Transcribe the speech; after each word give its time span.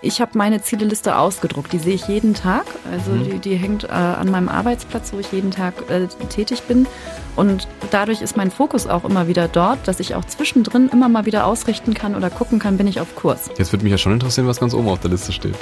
Ich 0.00 0.20
habe 0.20 0.38
meine 0.38 0.62
Zieleliste 0.62 1.16
ausgedruckt. 1.16 1.72
Die 1.72 1.78
sehe 1.80 1.94
ich 1.94 2.06
jeden 2.06 2.32
Tag. 2.34 2.64
Also 2.92 3.10
Mhm. 3.10 3.24
die, 3.24 3.38
die 3.40 3.56
hängt 3.56 3.84
äh, 3.84 3.88
an 3.88 4.30
meinem 4.30 4.48
Arbeitsplatz, 4.48 5.12
wo 5.12 5.18
ich 5.18 5.32
jeden 5.32 5.50
Tag 5.50 5.74
äh, 5.90 6.06
tätig 6.28 6.62
bin. 6.62 6.86
Und 7.34 7.66
dadurch 7.90 8.22
ist 8.22 8.36
mein 8.36 8.50
Fokus 8.52 8.86
auch 8.86 9.04
immer 9.04 9.26
wieder 9.26 9.48
dort, 9.48 9.88
dass 9.88 9.98
ich 9.98 10.14
auch 10.14 10.24
zwischendrin 10.24 10.88
immer 10.92 11.08
mal 11.08 11.26
wieder 11.26 11.46
ausrichten 11.46 11.94
kann 11.94 12.14
oder 12.14 12.30
gucken 12.30 12.58
kann, 12.60 12.76
bin 12.76 12.86
ich 12.86 13.00
auf 13.00 13.16
Kurs. 13.16 13.50
Jetzt 13.58 13.72
würde 13.72 13.82
mich 13.84 13.90
ja 13.90 13.98
schon 13.98 14.12
interessieren, 14.12 14.46
was 14.46 14.60
ganz 14.60 14.72
oben 14.72 14.88
auf 14.88 15.00
der 15.00 15.10
Liste 15.10 15.32
steht. 15.32 15.54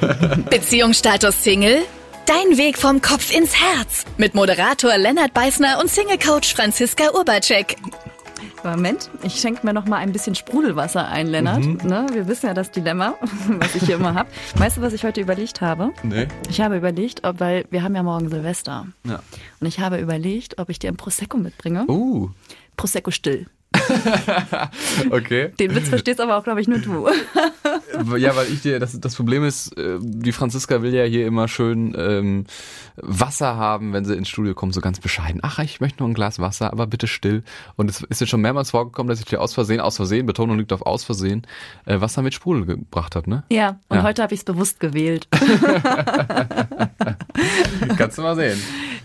Beziehungsstatus 0.50 1.42
Single? 1.42 1.82
Dein 2.26 2.58
Weg 2.58 2.78
vom 2.78 3.00
Kopf 3.00 3.34
ins 3.34 3.54
Herz. 3.54 4.04
Mit 4.18 4.34
Moderator 4.34 4.96
Lennart 4.98 5.32
Beißner 5.32 5.78
und 5.80 5.90
Single-Coach 5.90 6.54
Franziska 6.54 7.04
Urbacek. 7.14 7.76
Moment, 8.64 9.10
ich 9.22 9.40
schenke 9.40 9.64
mir 9.66 9.72
noch 9.72 9.86
mal 9.86 9.96
ein 9.96 10.12
bisschen 10.12 10.34
Sprudelwasser 10.34 11.08
ein, 11.08 11.26
Lennart. 11.26 11.84
Ne? 11.84 12.06
Wir 12.12 12.28
wissen 12.28 12.46
ja 12.46 12.54
das 12.54 12.70
Dilemma, 12.70 13.14
was 13.48 13.74
ich 13.74 13.84
hier 13.84 13.96
immer 13.96 14.14
habe. 14.14 14.28
Weißt 14.56 14.76
du, 14.76 14.82
was 14.82 14.92
ich 14.92 15.04
heute 15.04 15.20
überlegt 15.20 15.60
habe? 15.60 15.92
Nee. 16.02 16.28
Ich 16.48 16.60
habe 16.60 16.76
überlegt, 16.76 17.24
ob, 17.24 17.40
weil 17.40 17.66
wir 17.70 17.82
haben 17.82 17.94
ja 17.94 18.02
morgen 18.02 18.28
Silvester. 18.28 18.86
Ja. 19.04 19.20
Und 19.60 19.66
ich 19.66 19.80
habe 19.80 19.98
überlegt, 19.98 20.58
ob 20.58 20.68
ich 20.68 20.78
dir 20.78 20.90
ein 20.90 20.96
Prosecco 20.96 21.36
mitbringe. 21.36 21.86
Uh, 21.88 22.30
Prosecco 22.76 23.10
still. 23.10 23.46
okay. 25.10 25.50
Den 25.58 25.74
Witz 25.74 25.88
verstehst 25.88 26.20
aber 26.20 26.36
auch, 26.36 26.44
glaube 26.44 26.60
ich, 26.60 26.68
nur 26.68 26.78
du. 26.78 27.08
Ja, 28.16 28.36
weil 28.36 28.46
ich 28.52 28.62
dir, 28.62 28.78
das, 28.78 28.98
das 29.00 29.14
Problem 29.14 29.44
ist, 29.44 29.76
äh, 29.78 29.98
die 30.00 30.32
Franziska 30.32 30.82
will 30.82 30.94
ja 30.94 31.04
hier 31.04 31.26
immer 31.26 31.48
schön 31.48 31.94
ähm, 31.98 32.44
Wasser 32.96 33.56
haben, 33.56 33.92
wenn 33.92 34.04
sie 34.04 34.14
ins 34.14 34.28
Studio 34.28 34.54
kommt, 34.54 34.74
so 34.74 34.80
ganz 34.80 35.00
bescheiden. 35.00 35.40
Ach, 35.42 35.58
ich 35.58 35.80
möchte 35.80 36.00
nur 36.02 36.08
ein 36.08 36.14
Glas 36.14 36.38
Wasser, 36.38 36.72
aber 36.72 36.86
bitte 36.86 37.06
still. 37.06 37.42
Und 37.76 37.88
es 37.90 38.02
ist 38.02 38.20
jetzt 38.20 38.28
schon 38.30 38.40
mehrmals 38.40 38.70
vorgekommen, 38.70 39.08
dass 39.08 39.18
ich 39.20 39.24
dir 39.26 39.40
aus 39.40 39.54
Versehen, 39.54 39.80
aus 39.80 39.96
Versehen, 39.96 40.26
Betonung 40.26 40.58
liegt 40.58 40.72
auf 40.72 40.82
aus 40.82 41.04
Versehen, 41.04 41.46
äh, 41.86 42.00
Wasser 42.00 42.22
mit 42.22 42.34
Sprudel 42.34 42.66
gebracht 42.66 43.16
habe, 43.16 43.28
ne? 43.30 43.44
Ja, 43.50 43.78
und 43.88 43.98
Ja. 43.98 44.02
heute 44.02 44.22
habe 44.22 44.34
ich 44.34 44.40
es 44.40 44.44
bewusst 44.44 44.80
gewählt. 44.80 45.28
Kannst 47.96 48.18
du 48.18 48.22
mal 48.22 48.36
sehen. 48.36 48.58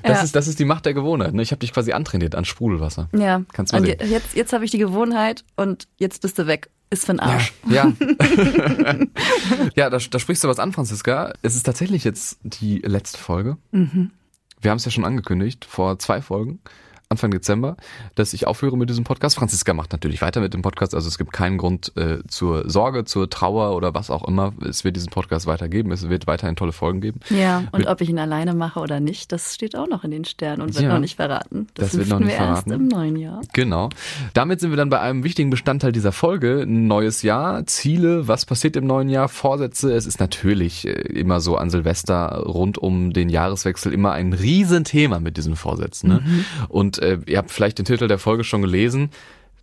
Das, 0.03 0.17
Ja. 0.19 0.23
ist, 0.23 0.35
das 0.35 0.47
ist 0.47 0.59
die 0.59 0.65
Macht 0.65 0.85
der 0.85 0.93
Gewohnheit. 0.93 1.33
Ne? 1.33 1.41
Ich 1.41 1.51
habe 1.51 1.59
dich 1.59 1.73
quasi 1.73 1.93
antrainiert 1.93 2.35
an 2.35 2.45
Sprudelwasser. 2.45 3.09
Ja, 3.17 3.41
Kannst 3.53 3.73
du 3.73 3.79
sehen. 3.79 3.85
je- 3.99 4.05
jetzt, 4.07 4.35
jetzt 4.35 4.53
habe 4.53 4.65
ich 4.65 4.71
die 4.71 4.77
Gewohnheit 4.77 5.43
und 5.55 5.87
jetzt 5.97 6.21
bist 6.21 6.37
du 6.37 6.45
weg. 6.47 6.69
Ist 6.89 7.05
für 7.07 7.13
den 7.13 7.19
Arsch. 7.21 7.53
Ja. 7.67 7.91
ja, 9.75 9.89
da, 9.89 9.97
da 9.97 10.19
sprichst 10.19 10.43
du 10.43 10.47
was 10.47 10.59
an, 10.59 10.71
Franziska. 10.71 11.33
Es 11.41 11.55
ist 11.55 11.63
tatsächlich 11.63 12.03
jetzt 12.03 12.37
die 12.43 12.79
letzte 12.79 13.17
Folge. 13.17 13.57
Wir 13.71 14.69
haben 14.71 14.77
es 14.77 14.85
ja 14.85 14.91
schon 14.91 15.05
angekündigt, 15.05 15.65
vor 15.65 15.97
zwei 15.99 16.21
Folgen, 16.21 16.59
Anfang 17.09 17.31
Dezember, 17.31 17.77
dass 18.15 18.33
ich 18.33 18.47
aufhöre 18.47 18.77
mit 18.77 18.89
diesem 18.89 19.03
Podcast. 19.03 19.35
Franziska 19.35 19.73
macht 19.73 19.91
natürlich 19.91 20.21
weiter 20.21 20.41
mit 20.41 20.53
dem 20.53 20.61
Podcast, 20.63 20.95
also 20.95 21.07
es 21.07 21.17
gibt 21.17 21.31
keinen 21.31 21.57
Grund 21.59 21.91
äh, 21.95 22.19
zur 22.27 22.69
Sorge, 22.69 23.05
zur 23.05 23.29
Trauer 23.29 23.75
oder 23.75 23.93
was 23.93 24.09
auch 24.09 24.27
immer. 24.27 24.53
Es 24.67 24.83
wird 24.83 24.95
diesen 24.95 25.09
Podcast 25.11 25.45
weitergeben, 25.45 25.91
es 25.91 26.09
wird 26.09 26.25
weiterhin 26.27 26.55
tolle 26.55 26.71
Folgen 26.71 27.01
geben. 27.01 27.19
Ja, 27.29 27.59
und 27.71 27.79
Mit- 27.79 27.87
ob 27.87 28.01
ich 28.01 28.09
ihn 28.09 28.17
alleine 28.17 28.53
mache 28.55 28.79
oder 28.79 28.99
nicht, 28.99 29.31
das 29.31 29.53
steht 29.53 29.75
auch 29.75 29.87
noch 29.87 30.03
in 30.03 30.11
den 30.11 30.25
Sternen 30.25 30.61
und 30.63 30.73
wird 30.73 30.85
Ja. 30.85 30.93
noch 30.93 30.99
nicht 30.99 31.15
verraten. 31.17 31.67
Das, 31.75 31.89
Das 31.91 31.99
wird 31.99 32.09
noch 32.09 32.19
nicht 32.19 32.29
wir 32.29 32.35
erst 32.35 32.63
verraten. 32.63 32.71
im 32.71 32.87
neuen 32.87 33.15
Jahr. 33.15 33.41
Genau. 33.53 33.89
Damit 34.33 34.59
sind 34.59 34.71
wir 34.71 34.77
dann 34.77 34.89
bei 34.89 34.99
einem 34.99 35.23
wichtigen 35.23 35.49
Bestandteil 35.51 35.91
dieser 35.91 36.11
Folge. 36.11 36.65
Neues 36.67 37.21
Jahr, 37.21 37.65
Ziele, 37.67 38.27
was 38.27 38.45
passiert 38.45 38.75
im 38.75 38.88
neuen 38.88 39.09
Jahr, 39.09 39.29
Vorsätze. 39.29 39.93
Es 39.93 40.05
ist 40.07 40.19
natürlich 40.19 40.88
äh, 40.88 40.91
immer 40.91 41.41
so 41.41 41.57
an 41.57 41.69
Silvester 41.69 42.43
rund 42.45 42.77
um 42.79 43.13
den 43.13 43.29
Jahreswechsel 43.29 43.93
immer 43.93 44.13
ein 44.13 44.33
Riesenthema 44.33 45.19
mit 45.19 45.38
diesen 45.38 45.55
Vorsätzen. 45.55 46.09
Ne? 46.09 46.23
Und 46.69 46.99
äh, 47.03 47.19
ihr 47.25 47.37
habt 47.37 47.51
vielleicht 47.51 47.77
den 47.77 47.85
Titel 47.85 48.07
der 48.07 48.19
Folge 48.19 48.43
schon 48.43 48.61
gelesen. 48.61 49.09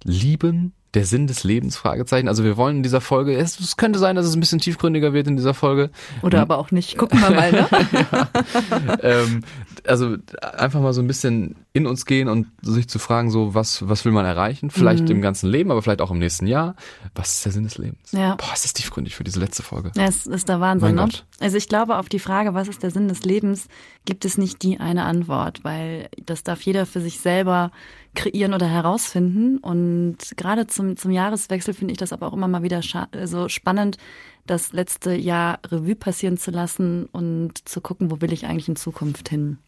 Lieben, 0.05 0.73
der 0.95 1.05
Sinn 1.05 1.27
des 1.27 1.45
Lebens, 1.45 1.77
Fragezeichen. 1.77 2.29
Also 2.29 2.43
wir 2.43 2.57
wollen 2.57 2.79
in 2.79 2.83
dieser 2.83 3.01
Folge, 3.01 3.37
es, 3.37 3.61
es 3.61 3.77
könnte 3.77 3.99
sein, 3.99 4.17
dass 4.17 4.27
es 4.27 4.35
ein 4.35 4.41
bisschen 4.41 4.59
tiefgründiger 4.59 5.13
wird 5.13 5.29
in 5.29 5.37
dieser 5.37 5.55
Folge. 5.55 5.91
Oder 6.23 6.41
aber 6.41 6.59
auch 6.59 6.71
nicht. 6.71 6.97
Gucken 6.97 7.21
wir 7.21 7.31
mal, 7.31 7.53
ne? 7.53 7.69
ähm, 9.03 9.45
also 9.87 10.17
einfach 10.41 10.81
mal 10.81 10.93
so 10.93 11.01
ein 11.01 11.07
bisschen 11.07 11.57
in 11.73 11.87
uns 11.87 12.05
gehen 12.05 12.29
und 12.29 12.49
sich 12.63 12.89
zu 12.89 12.99
fragen, 12.99 13.31
so 13.31 13.55
was, 13.55 13.89
was 13.89 14.05
will 14.05 14.11
man 14.11 14.25
erreichen? 14.27 14.71
Vielleicht 14.71 15.05
Mhm. 15.05 15.11
im 15.13 15.23
ganzen 15.23 15.49
Leben, 15.49 15.71
aber 15.71 15.83
vielleicht 15.83 16.01
auch 16.01 16.11
im 16.11 16.19
nächsten 16.19 16.49
Jahr. 16.49 16.75
Was 17.15 17.35
ist 17.35 17.45
der 17.45 17.53
Sinn 17.53 17.63
des 17.63 17.79
Lebens? 17.79 18.11
Ja. 18.11 18.35
Boah, 18.35 18.53
ist 18.53 18.65
das 18.65 18.73
tiefgründig 18.73 19.15
für 19.15 19.23
diese 19.23 19.39
letzte 19.39 19.63
Folge. 19.63 19.93
Ja, 19.97 20.05
Es 20.07 20.27
ist 20.27 20.49
der 20.49 20.59
Wahnsinn, 20.61 20.97
ne? 20.97 21.09
Also 21.39 21.57
ich 21.57 21.69
glaube, 21.69 21.97
auf 21.99 22.09
die 22.09 22.19
Frage, 22.19 22.55
was 22.55 22.67
ist 22.67 22.83
der 22.83 22.91
Sinn 22.91 23.07
des 23.07 23.23
Lebens, 23.23 23.69
gibt 24.05 24.25
es 24.25 24.37
nicht 24.37 24.63
die 24.65 24.81
eine 24.81 25.05
Antwort, 25.05 25.63
weil 25.63 26.09
das 26.27 26.43
darf 26.43 26.61
jeder 26.63 26.87
für 26.87 27.01
sich 27.01 27.21
selber 27.21 27.71
kreieren 28.17 28.53
oder 28.53 28.67
herausfinden. 28.67 29.59
Und 29.59 30.17
gerade 30.37 30.67
zum, 30.67 30.97
zum 30.97 31.13
Jahreswechsel 31.13 31.73
finde 31.73 31.93
ich 31.93 31.99
das 31.99 32.13
aber 32.13 32.27
auch 32.27 32.33
immer 32.33 32.49
mal 32.49 32.65
wieder 32.65 32.81
scha- 32.81 33.27
so 33.27 33.49
spannend, 33.49 33.97
das 34.51 34.73
letzte 34.73 35.15
Jahr 35.15 35.61
Revue 35.69 35.95
passieren 35.95 36.37
zu 36.37 36.51
lassen 36.51 37.07
und 37.13 37.69
zu 37.69 37.81
gucken, 37.81 38.11
wo 38.11 38.21
will 38.21 38.33
ich 38.33 38.47
eigentlich 38.47 38.69
in 38.69 38.75
Zukunft 38.75 39.29
hin. 39.29 39.59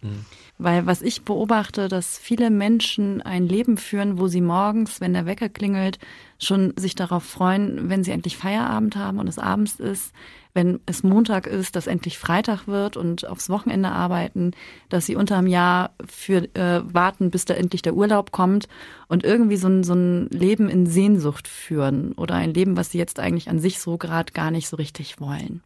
Weil 0.58 0.86
was 0.86 1.02
ich 1.02 1.22
beobachte, 1.22 1.86
dass 1.88 2.18
viele 2.18 2.50
Menschen 2.50 3.22
ein 3.22 3.46
Leben 3.46 3.76
führen, 3.76 4.18
wo 4.18 4.26
sie 4.26 4.40
morgens, 4.40 5.00
wenn 5.00 5.12
der 5.12 5.24
Wecker 5.24 5.48
klingelt, 5.48 6.00
schon 6.44 6.74
sich 6.76 6.94
darauf 6.94 7.24
freuen, 7.24 7.88
wenn 7.88 8.04
sie 8.04 8.10
endlich 8.10 8.36
Feierabend 8.36 8.96
haben 8.96 9.18
und 9.18 9.28
es 9.28 9.38
abends 9.38 9.78
ist, 9.80 10.12
wenn 10.54 10.80
es 10.86 11.02
Montag 11.02 11.46
ist, 11.46 11.76
dass 11.76 11.86
endlich 11.86 12.18
Freitag 12.18 12.66
wird 12.66 12.96
und 12.96 13.26
aufs 13.26 13.48
Wochenende 13.48 13.90
arbeiten, 13.90 14.52
dass 14.88 15.06
sie 15.06 15.16
unterm 15.16 15.46
Jahr 15.46 15.90
für 16.06 16.42
äh, 16.54 16.82
warten, 16.84 17.30
bis 17.30 17.44
da 17.44 17.54
endlich 17.54 17.82
der 17.82 17.94
Urlaub 17.94 18.32
kommt 18.32 18.68
und 19.08 19.24
irgendwie 19.24 19.56
so 19.56 19.68
ein, 19.68 19.82
so 19.82 19.94
ein 19.94 20.28
Leben 20.28 20.68
in 20.68 20.86
Sehnsucht 20.86 21.48
führen 21.48 22.12
oder 22.12 22.34
ein 22.34 22.52
Leben, 22.52 22.76
was 22.76 22.90
sie 22.90 22.98
jetzt 22.98 23.18
eigentlich 23.18 23.48
an 23.48 23.60
sich 23.60 23.78
so 23.78 23.96
gerade 23.96 24.32
gar 24.32 24.50
nicht 24.50 24.68
so 24.68 24.76
richtig 24.76 25.20
wollen. 25.20 25.62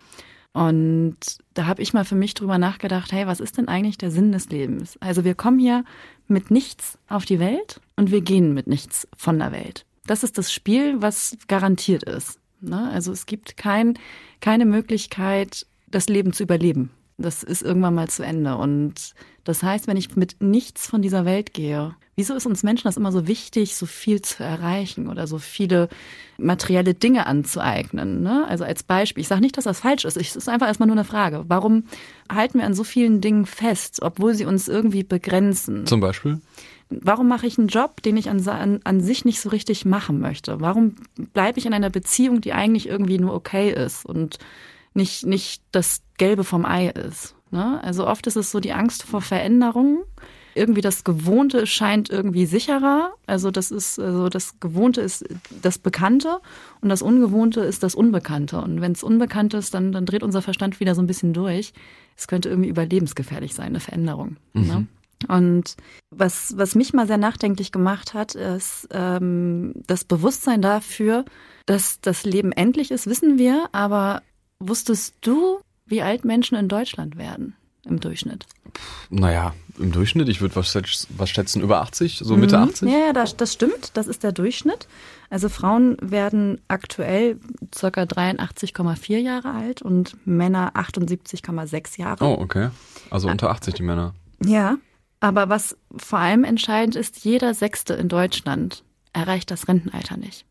Und 0.53 1.19
da 1.53 1.67
habe 1.67 1.83
ich 1.83 1.93
mal 1.93 2.07
für 2.07 2.15
mich 2.15 2.33
drüber 2.33 2.57
nachgedacht, 2.57 3.13
hey, 3.13 3.27
was 3.27 3.41
ist 3.41 3.59
denn 3.59 3.69
eigentlich 3.69 3.99
der 3.99 4.11
Sinn 4.11 4.33
des 4.33 4.49
Lebens? 4.49 4.97
Also 5.01 5.23
wir 5.23 5.35
kommen 5.35 5.59
hier 5.59 5.85
mit 6.29 6.51
nichts 6.51 6.99
auf 7.09 7.27
die 7.27 7.41
Welt 7.41 7.81
und 7.97 8.11
wir 8.11 8.23
gehen 8.23 8.55
mit 8.55 8.67
nichts 8.67 9.07
von 9.15 9.39
der 9.39 9.53
Welt. 9.53 9.85
Das 10.07 10.23
ist 10.23 10.39
das 10.39 10.53
Spiel, 10.53 11.01
was 11.03 11.37
garantiert 11.49 12.03
ist. 12.03 12.39
Ne? 12.61 12.91
Also 12.93 13.13
es 13.13 13.27
gibt 13.27 13.57
kein, 13.57 13.99
keine 14.41 14.67
Möglichkeit, 14.67 15.67
das 15.89 16.09
Leben 16.09 16.33
zu 16.33 16.43
überleben. 16.43 16.91
Das 17.19 17.43
ist 17.43 17.63
irgendwann 17.63 17.95
mal 17.95 18.09
zu 18.09 18.23
Ende. 18.23 18.57
Und 18.57 19.15
das 19.45 19.63
heißt, 19.63 19.87
wenn 19.87 19.97
ich 19.97 20.17
mit 20.17 20.37
nichts 20.41 20.87
von 20.87 21.01
dieser 21.01 21.25
Welt 21.25 21.55
gehe, 21.55 21.95
wieso 22.15 22.35
ist 22.35 22.47
uns 22.47 22.63
Menschen 22.63 22.85
das 22.85 22.99
immer 22.99 23.13
so 23.13 23.27
wichtig, 23.27 23.77
so 23.77 23.87
viel 23.87 24.21
zu 24.21 24.43
erreichen 24.43 25.09
oder 25.09 25.27
so 25.27 25.39
viele 25.39 25.89
materielle 26.37 26.93
Dinge 26.93 27.27
anzueignen? 27.27 28.23
Ne? 28.23 28.45
Also 28.49 28.65
als 28.65 28.83
Beispiel, 28.83 29.23
ich 29.23 29.29
sage 29.29 29.41
nicht, 29.41 29.57
dass 29.57 29.65
das 29.65 29.81
falsch 29.81 30.05
ist. 30.05 30.19
Es 30.19 30.37
ist 30.37 30.49
einfach 30.49 30.67
erstmal 30.67 30.89
nur 30.89 30.97
eine 30.97 31.05
Frage. 31.05 31.45
Warum 31.49 31.85
halten 32.31 32.59
wir 32.59 32.67
an 32.67 32.75
so 32.75 32.85
vielen 32.85 33.23
Dingen 33.23 33.47
fest, 33.47 34.01
obwohl 34.03 34.35
sie 34.35 34.45
uns 34.45 34.69
irgendwie 34.69 35.05
begrenzen? 35.05 35.87
Zum 35.87 36.01
Beispiel? 36.01 36.41
Warum 36.89 37.27
mache 37.27 37.47
ich 37.47 37.59
einen 37.59 37.69
Job, 37.69 38.03
den 38.03 38.17
ich 38.17 38.31
an, 38.31 38.47
an, 38.49 38.81
an 38.85 39.01
sich 39.01 39.25
nicht 39.25 39.41
so 39.41 39.49
richtig 39.49 39.85
machen 39.85 40.21
möchte? 40.21 40.61
Warum 40.61 40.95
bleibe 41.33 41.59
ich 41.59 41.67
in 41.67 41.75
einer 41.75 41.91
Beziehung, 41.91 42.41
die 42.41 42.53
eigentlich 42.53 42.89
irgendwie 42.89 43.19
nur 43.19 43.35
okay 43.35 43.73
ist 43.73 44.07
und 44.07 44.39
nicht, 44.95 45.27
nicht 45.27 45.63
das 45.73 46.03
Gelbe 46.17 46.45
vom 46.45 46.65
Ei 46.65 46.89
ist? 46.89 47.35
Ne? 47.51 47.81
Also 47.83 48.07
oft 48.07 48.27
ist 48.27 48.37
es 48.37 48.51
so 48.51 48.61
die 48.61 48.73
Angst 48.73 49.03
vor 49.03 49.21
Veränderungen. 49.21 49.99
Irgendwie 50.55 50.81
das 50.81 51.05
Gewohnte 51.05 51.67
scheint 51.67 52.09
irgendwie 52.09 52.47
sicherer. 52.47 53.13
Also 53.27 53.51
das 53.51 53.71
ist, 53.71 53.99
also 53.99 54.29
das 54.29 54.59
Gewohnte 54.61 55.01
ist 55.01 55.25
das 55.63 55.79
Bekannte 55.79 56.41
und 56.81 56.89
das 56.89 57.03
Ungewohnte 57.03 57.61
ist 57.61 57.83
das 57.83 57.95
Unbekannte. 57.95 58.61
Und 58.61 58.81
wenn 58.81 58.93
es 58.93 59.03
unbekannt 59.03 59.55
ist, 59.55 59.75
dann, 59.75 59.93
dann 59.93 60.07
dreht 60.07 60.23
unser 60.23 60.41
Verstand 60.41 60.81
wieder 60.81 60.95
so 60.95 61.03
ein 61.03 61.07
bisschen 61.07 61.35
durch. 61.35 61.73
Es 62.17 62.27
könnte 62.27 62.49
irgendwie 62.49 62.71
überlebensgefährlich 62.71 63.55
sein, 63.55 63.67
eine 63.67 63.81
Veränderung. 63.81 64.37
Ne? 64.55 64.87
Und 65.29 65.77
was, 66.11 66.55
was 66.57 66.75
mich 66.75 66.93
mal 66.93 67.07
sehr 67.07 67.19
nachdenklich 67.19 67.73
gemacht 67.73 68.15
hat, 68.15 68.35
ist 68.35 68.89
ähm, 68.91 69.73
das 69.87 70.05
Bewusstsein 70.05 70.63
dafür, 70.63 71.25
dass 71.67 72.01
das 72.01 72.25
Leben 72.25 72.53
endlich 72.53 72.91
ist, 72.91 73.07
wissen 73.07 73.39
wir, 73.39 73.69
aber 73.73 74.23
wusstest 74.59 75.17
du, 75.21 75.61
wie 75.87 76.03
alt 76.03 76.25
Menschen 76.25 76.57
in 76.57 76.69
Deutschland 76.69 77.17
werden 77.17 77.55
im 77.85 78.01
Durchschnitt? 78.01 78.47
Naja, 79.11 79.55
im 79.79 79.93
Durchschnitt, 79.93 80.29
ich 80.29 80.41
würde 80.41 80.57
was, 80.57 80.77
was 81.17 81.31
schätzen, 81.31 81.63
über 81.63 81.81
80, 81.81 82.21
so 82.23 82.37
Mitte 82.37 82.59
80. 82.59 82.83
Mhm. 82.83 82.89
Ja, 82.89 82.99
ja, 83.07 83.13
das, 83.13 83.37
das 83.37 83.53
stimmt. 83.53 83.93
Das 83.95 84.07
ist 84.07 84.23
der 84.23 84.33
Durchschnitt. 84.33 84.89
Also 85.31 85.49
Frauen 85.49 85.97
werden 86.01 86.61
aktuell 86.69 87.39
circa 87.75 88.03
83,4 88.03 89.19
Jahre 89.19 89.53
alt 89.53 89.83
und 89.83 90.17
Männer 90.27 90.73
78,6 90.75 92.01
Jahre. 92.01 92.25
Oh, 92.25 92.39
okay. 92.41 92.71
Also 93.11 93.29
unter 93.29 93.51
80 93.51 93.75
die 93.75 93.83
Männer. 93.83 94.15
Ja, 94.45 94.77
aber 95.21 95.49
was 95.49 95.77
vor 95.97 96.19
allem 96.19 96.45
entscheidend 96.45 96.97
ist, 96.97 97.25
jeder 97.25 97.55
Sechste 97.55 97.95
in 97.95 98.09
Deutschland 98.09 98.85
erreicht 99.13 99.51
das 99.51 99.69
Rentenalter 99.69 100.17
nicht. 100.17 100.45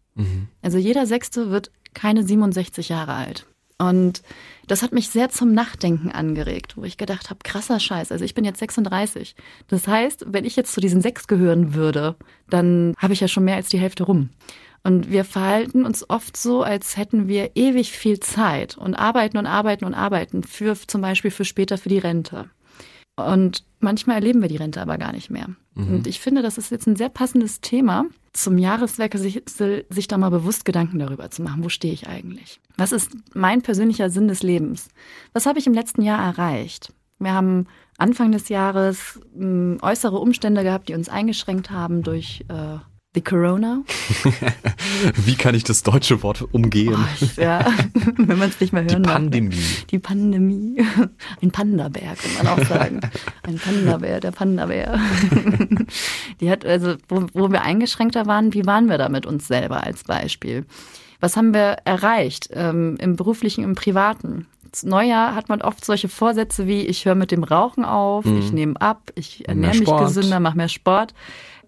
Also 0.62 0.78
jeder 0.78 1.06
Sechste 1.06 1.52
wird 1.52 1.72
keine 1.94 2.24
67 2.24 2.90
Jahre 2.90 3.14
alt. 3.14 3.46
Und 3.78 4.22
das 4.68 4.82
hat 4.82 4.94
mich 4.94 5.10
sehr 5.10 5.30
zum 5.30 5.54
Nachdenken 5.54 6.10
angeregt, 6.10 6.78
wo 6.78 6.84
ich 6.86 6.98
gedacht 6.98 7.30
habe, 7.30 7.40
krasser 7.44 7.80
Scheiß. 7.80 8.12
Also 8.12 8.24
ich 8.24 8.34
bin 8.34 8.46
jetzt 8.46 8.60
36. 8.60 9.36
Das 9.68 9.88
heißt, 9.88 10.26
wenn 10.28 10.46
ich 10.46 10.56
jetzt 10.56 10.72
zu 10.72 10.80
diesen 10.80 11.02
sechs 11.02 11.28
gehören 11.28 11.74
würde, 11.74 12.16
dann 12.50 12.94
habe 12.98 13.14
ich 13.14 13.20
ja 13.20 13.28
schon 13.28 13.44
mehr 13.44 13.58
als 13.58 13.68
die 13.68 13.80
Hälfte 13.80 14.04
rum. 14.04 14.30
Und 14.84 15.10
wir 15.10 15.26
verhalten 15.26 15.84
uns 15.84 16.10
oft 16.10 16.38
so, 16.38 16.62
als 16.62 16.96
hätten 16.96 17.28
wir 17.28 17.52
ewig 17.56 17.92
viel 17.92 18.20
Zeit 18.20 18.78
und 18.78 18.94
arbeiten 18.94 19.38
und 19.38 19.48
arbeiten 19.48 19.84
und 19.84 19.96
arbeiten 19.96 20.44
für 20.44 20.76
zum 20.76 21.02
Beispiel 21.02 21.32
für 21.32 21.44
später 21.44 21.78
für 21.78 21.90
die 21.90 21.98
Rente. 21.98 22.50
Und 23.16 23.64
manchmal 23.80 24.18
erleben 24.18 24.42
wir 24.42 24.50
die 24.50 24.58
Rente 24.58 24.82
aber 24.82 24.98
gar 24.98 25.14
nicht 25.14 25.30
mehr. 25.30 25.48
Mhm. 25.76 25.96
Und 25.96 26.08
ich 26.08 26.20
finde, 26.20 26.42
das 26.42 26.58
ist 26.58 26.72
jetzt 26.72 26.88
ein 26.88 26.96
sehr 26.96 27.10
passendes 27.10 27.62
Thema 27.62 28.06
zum 28.34 28.58
Jahreswechsel, 28.58 29.86
sich, 29.90 30.08
da 30.08 30.18
mal 30.18 30.30
bewusst 30.30 30.66
Gedanken 30.66 31.00
darüber 31.00 31.30
zu 31.30 31.42
machen. 31.42 31.64
Wo 31.64 31.70
stehe 31.70 31.94
ich 31.94 32.08
eigentlich? 32.08 32.60
Was 32.76 32.92
ist 32.92 33.12
mein 33.34 33.62
persönlicher 33.62 34.10
Sinn 34.10 34.28
des 34.28 34.44
Lebens? 34.44 34.90
Was 35.32 35.46
habe 35.46 35.60
ich 35.60 35.68
im 35.68 35.74
letzten 35.74 36.02
Jahr 36.02 36.20
erreicht? 36.20 36.94
Wir 37.20 37.34
haben 37.34 37.68
Anfang 37.98 38.34
des 38.34 38.50
Jahres 38.50 39.22
äh, 39.40 39.78
äußere 39.82 40.20
Umstände 40.20 40.64
gehabt, 40.64 40.90
die 40.90 40.96
uns 40.96 41.08
eingeschränkt 41.08 41.72
haben 41.72 42.04
durch 42.04 42.44
äh, 42.50 42.80
The 43.16 43.22
Corona. 43.22 43.82
Wie 45.26 45.36
kann 45.36 45.56
ich 45.56 45.64
das 45.64 45.84
deutsche 45.84 46.22
Wort 46.22 46.46
umgehen? 46.52 46.98
Oh, 46.98 47.42
ja, 47.42 47.66
wenn 48.18 48.38
man 48.38 48.50
es 48.50 48.60
nicht 48.60 48.74
mehr 48.74 48.84
hören 48.84 49.04
Die 49.04 49.10
Pandemie. 49.10 49.56
Mag. 49.56 49.88
Die 49.90 50.00
Pandemie. 50.00 50.86
Ein 51.42 51.52
Panda-Bär, 51.52 52.16
kann 52.16 52.44
man 52.44 52.48
auch 52.48 52.66
sagen. 52.68 53.00
Ein 53.44 53.58
Panda-Bär, 53.58 54.20
der 54.20 54.32
Panda-Bär. 54.32 55.00
Die 56.42 56.52
hat, 56.52 56.66
also, 56.66 56.96
wo, 57.08 57.26
wo 57.34 57.52
wir 57.52 57.62
eingeschränkter 57.62 58.26
waren, 58.26 58.54
wie 58.54 58.66
waren 58.66 58.90
wir 58.90 58.98
da 58.98 59.08
mit 59.08 59.26
uns 59.26 59.48
selber 59.48 59.84
als 59.84 60.04
Beispiel? 60.04 60.66
Was 61.22 61.38
haben 61.38 61.54
wir 61.54 61.78
erreicht 61.86 62.50
ähm, 62.52 62.98
im 63.00 63.16
beruflichen, 63.16 63.64
im 63.64 63.76
privaten? 63.76 64.46
Neujahr 64.84 65.36
hat 65.36 65.48
man 65.48 65.62
oft 65.62 65.86
solche 65.86 66.10
Vorsätze 66.10 66.68
wie, 66.68 66.82
ich 66.82 67.06
höre 67.06 67.16
mit 67.16 67.32
dem 67.32 67.46
Rauchen 67.46 67.86
auf, 67.86 68.26
mhm. 68.26 68.40
ich 68.40 68.52
nehme 68.52 68.82
ab, 68.82 69.14
ich 69.16 69.48
ernähre 69.48 69.78
mich 69.78 69.90
gesünder, 69.90 70.42
mache 70.42 70.58
mehr 70.58 70.68
Sport. 70.68 71.14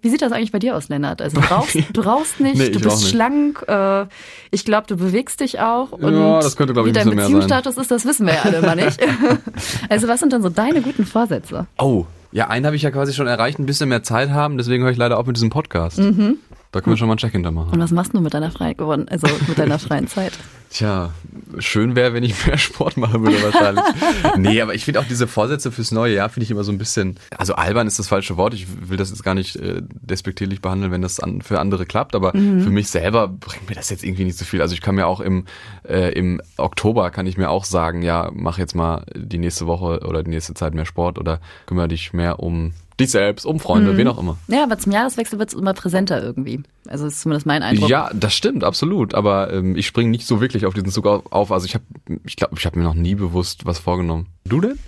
Wie 0.02 0.10
sieht 0.10 0.22
das 0.22 0.32
eigentlich 0.32 0.52
bei 0.52 0.60
dir 0.60 0.76
aus, 0.76 0.90
Lennart? 0.90 1.22
Also 1.22 1.40
du 1.40 1.48
rauchst, 1.52 1.78
du 1.92 2.02
rauchst 2.02 2.40
nicht, 2.40 2.58
nee, 2.58 2.70
du 2.70 2.80
bist 2.80 3.00
nicht. 3.00 3.10
schlank, 3.10 3.64
äh, 3.68 4.06
ich 4.52 4.66
glaube, 4.66 4.88
du 4.88 4.98
bewegst 4.98 5.40
dich 5.40 5.60
auch. 5.60 5.92
Und 5.92 6.14
ja, 6.14 6.40
das 6.40 6.56
könnte, 6.56 6.74
glaube 6.74 6.90
ich, 6.90 6.96
Wie 6.96 7.00
dein 7.00 7.16
Beziehungsstatus 7.16 7.78
ist, 7.78 7.92
das 7.92 8.06
wissen 8.06 8.26
wir 8.26 8.36
ja 8.36 8.42
alle 8.44 8.58
immer 8.58 8.76
nicht. 8.76 9.00
also 9.90 10.08
was 10.08 10.20
sind 10.20 10.34
dann 10.34 10.42
so 10.42 10.50
deine 10.50 10.82
guten 10.82 11.06
Vorsätze? 11.06 11.68
Oh, 11.78 12.06
ja, 12.32 12.48
einen 12.48 12.66
habe 12.66 12.76
ich 12.76 12.82
ja 12.82 12.92
quasi 12.92 13.14
schon 13.14 13.28
erreicht, 13.28 13.58
ein 13.60 13.66
bisschen 13.66 13.90
mehr 13.90 14.04
Zeit 14.04 14.30
haben, 14.30 14.58
deswegen 14.58 14.84
höre 14.84 14.92
ich 14.92 14.98
leider 14.98 15.18
auch 15.18 15.26
mit 15.26 15.38
diesem 15.38 15.50
Podcast. 15.50 15.98
Mhm. 15.98 16.38
Da 16.72 16.82
können 16.82 16.94
wir 16.94 16.98
schon 16.98 17.08
mal 17.08 17.16
ein 17.16 17.18
Check 17.18 17.32
hintermachen. 17.32 17.72
Und 17.72 17.80
was 17.80 17.92
machst 17.92 18.14
du 18.14 18.20
mit 18.20 18.34
deiner 18.34 18.52
freien, 18.52 19.08
also 19.08 19.28
mit 19.48 19.58
deiner 19.58 19.80
freien 19.80 20.08
Zeit? 20.08 20.34
Tja, 20.70 21.14
schön 21.60 21.96
wäre, 21.96 22.14
wenn 22.14 22.24
ich 22.24 22.46
mehr 22.46 22.58
Sport 22.58 22.98
machen 22.98 23.24
würde 23.24 23.42
wahrscheinlich. 23.42 23.86
nee, 24.38 24.62
aber 24.62 24.76
ich 24.76 24.84
finde 24.84 25.00
auch 25.00 25.06
diese 25.06 25.26
Vorsätze 25.26 25.72
fürs 25.72 25.92
neue 25.92 26.16
Jahr 26.16 26.28
finde 26.30 26.44
ich 26.44 26.52
immer 26.52 26.66
so 26.66 26.74
ein 26.74 26.78
bisschen, 26.78 27.16
also 27.38 27.56
albern 27.56 27.88
ist 27.88 28.00
das 28.00 28.10
falsche 28.10 28.36
Wort. 28.36 28.54
Ich 28.54 28.68
will 28.90 28.98
das 28.98 29.10
jetzt 29.10 29.24
gar 29.24 29.34
nicht 29.34 29.56
äh, 29.56 29.82
despektierlich 29.82 30.62
behandeln, 30.62 30.92
wenn 30.92 31.02
das 31.02 31.22
an, 31.22 31.42
für 31.42 31.60
andere 31.62 31.86
klappt, 31.86 32.16
aber 32.16 32.36
mhm. 32.36 32.62
für 32.62 32.70
mich 32.70 32.90
selber 32.90 33.30
bringt 33.30 33.70
mir 33.70 33.76
das 33.76 33.90
jetzt 33.90 34.04
irgendwie 34.04 34.26
nicht 34.26 34.38
so 34.38 34.44
viel. 34.44 34.62
Also 34.62 34.74
ich 34.74 34.82
kann 34.82 34.96
mir 34.96 35.08
auch 35.08 35.22
im, 35.22 35.46
äh, 35.88 36.12
im 36.12 36.42
Oktober 36.58 37.12
kann 37.12 37.28
ich 37.28 37.38
mir 37.38 37.50
auch 37.50 37.64
sagen, 37.64 38.02
ja, 38.02 38.30
mach 38.34 38.58
jetzt 38.58 38.76
mal 38.76 39.06
die 39.16 39.38
nächste 39.38 39.68
Woche 39.68 40.06
oder 40.06 40.22
die 40.22 40.32
nächste 40.32 40.54
Zeit 40.54 40.74
mehr 40.74 40.86
Sport 40.86 41.18
oder 41.18 41.40
kümmere 41.66 41.88
dich 41.88 42.12
mehr 42.12 42.40
um 42.40 42.74
dich 43.00 43.12
selbst, 43.12 43.46
um 43.46 43.60
Freunde, 43.60 43.94
mhm. 43.94 43.98
wen 43.98 44.08
auch 44.08 44.18
immer. 44.18 44.38
Ja, 44.48 44.64
aber 44.64 44.78
zum 44.78 44.92
Jahreswechsel 44.92 45.40
wird 45.40 45.50
es 45.50 45.56
immer 45.56 45.74
präsenter 45.74 46.22
irgendwie. 46.22 46.62
Also 46.88 47.06
ist 47.06 47.22
zumindest 47.22 47.46
mein 47.46 47.64
Eindruck. 47.64 47.90
Ja, 47.90 48.10
das 48.14 48.34
stimmt, 48.34 48.64
absolut. 48.64 49.14
Aber 49.14 49.54
ähm, 49.54 49.76
ich 49.76 49.86
springe 49.86 50.10
nicht 50.10 50.26
so 50.26 50.42
wirklich 50.42 50.66
auf 50.66 50.74
diesen 50.74 50.90
Zug 50.90 51.06
auf. 51.06 51.52
Also 51.52 51.66
ich 51.66 51.76
habe, 51.76 51.84
ich 52.26 52.36
glaube, 52.36 52.56
ich 52.58 52.66
habe 52.66 52.80
mir 52.80 52.86
noch 52.86 52.96
nie 52.96 53.16
bewusst 53.16 53.66
was 53.66 53.80
vorgenommen. 53.80 54.28
Du 54.46 54.62
denn? 54.62 54.80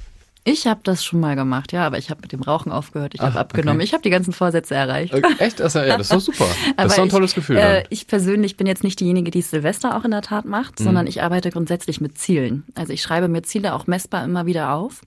Ich 0.51 0.65
habe 0.65 0.79
das 0.81 1.05
schon 1.05 1.19
mal 1.19 1.35
gemacht, 1.35 1.73
ja, 1.73 1.85
aber 1.85 1.99
ich 1.99 2.09
habe 2.09 2.21
mit 2.21 2.31
dem 2.31 2.41
Rauchen 2.41 2.71
aufgehört, 2.71 3.13
ich 3.13 3.21
habe 3.21 3.37
abgenommen, 3.37 3.77
okay. 3.77 3.85
ich 3.85 3.93
habe 3.93 4.01
die 4.01 4.09
ganzen 4.09 4.33
Vorsätze 4.33 4.73
erreicht. 4.73 5.13
Okay, 5.13 5.35
echt? 5.37 5.59
Das, 5.59 5.75
ja, 5.75 5.95
das 5.95 6.09
ist 6.09 6.11
doch 6.11 6.21
super. 6.21 6.45
Das 6.75 6.87
ist 6.87 6.97
doch 6.97 7.03
ein 7.03 7.09
tolles 7.09 7.31
ich, 7.31 7.35
Gefühl. 7.35 7.57
Äh, 7.57 7.83
ich 7.91 8.07
persönlich 8.07 8.57
bin 8.57 8.65
jetzt 8.65 8.83
nicht 8.83 8.99
diejenige, 8.99 9.29
die 9.29 9.39
es 9.39 9.51
Silvester 9.51 9.95
auch 9.95 10.05
in 10.05 10.11
der 10.11 10.23
Tat 10.23 10.45
macht, 10.45 10.79
mhm. 10.79 10.85
sondern 10.85 11.07
ich 11.07 11.21
arbeite 11.21 11.51
grundsätzlich 11.51 12.01
mit 12.01 12.17
Zielen. 12.17 12.63
Also 12.73 12.93
ich 12.93 13.03
schreibe 13.03 13.27
mir 13.27 13.43
Ziele 13.43 13.75
auch 13.75 13.85
messbar 13.85 14.23
immer 14.23 14.47
wieder 14.47 14.73
auf, 14.73 15.01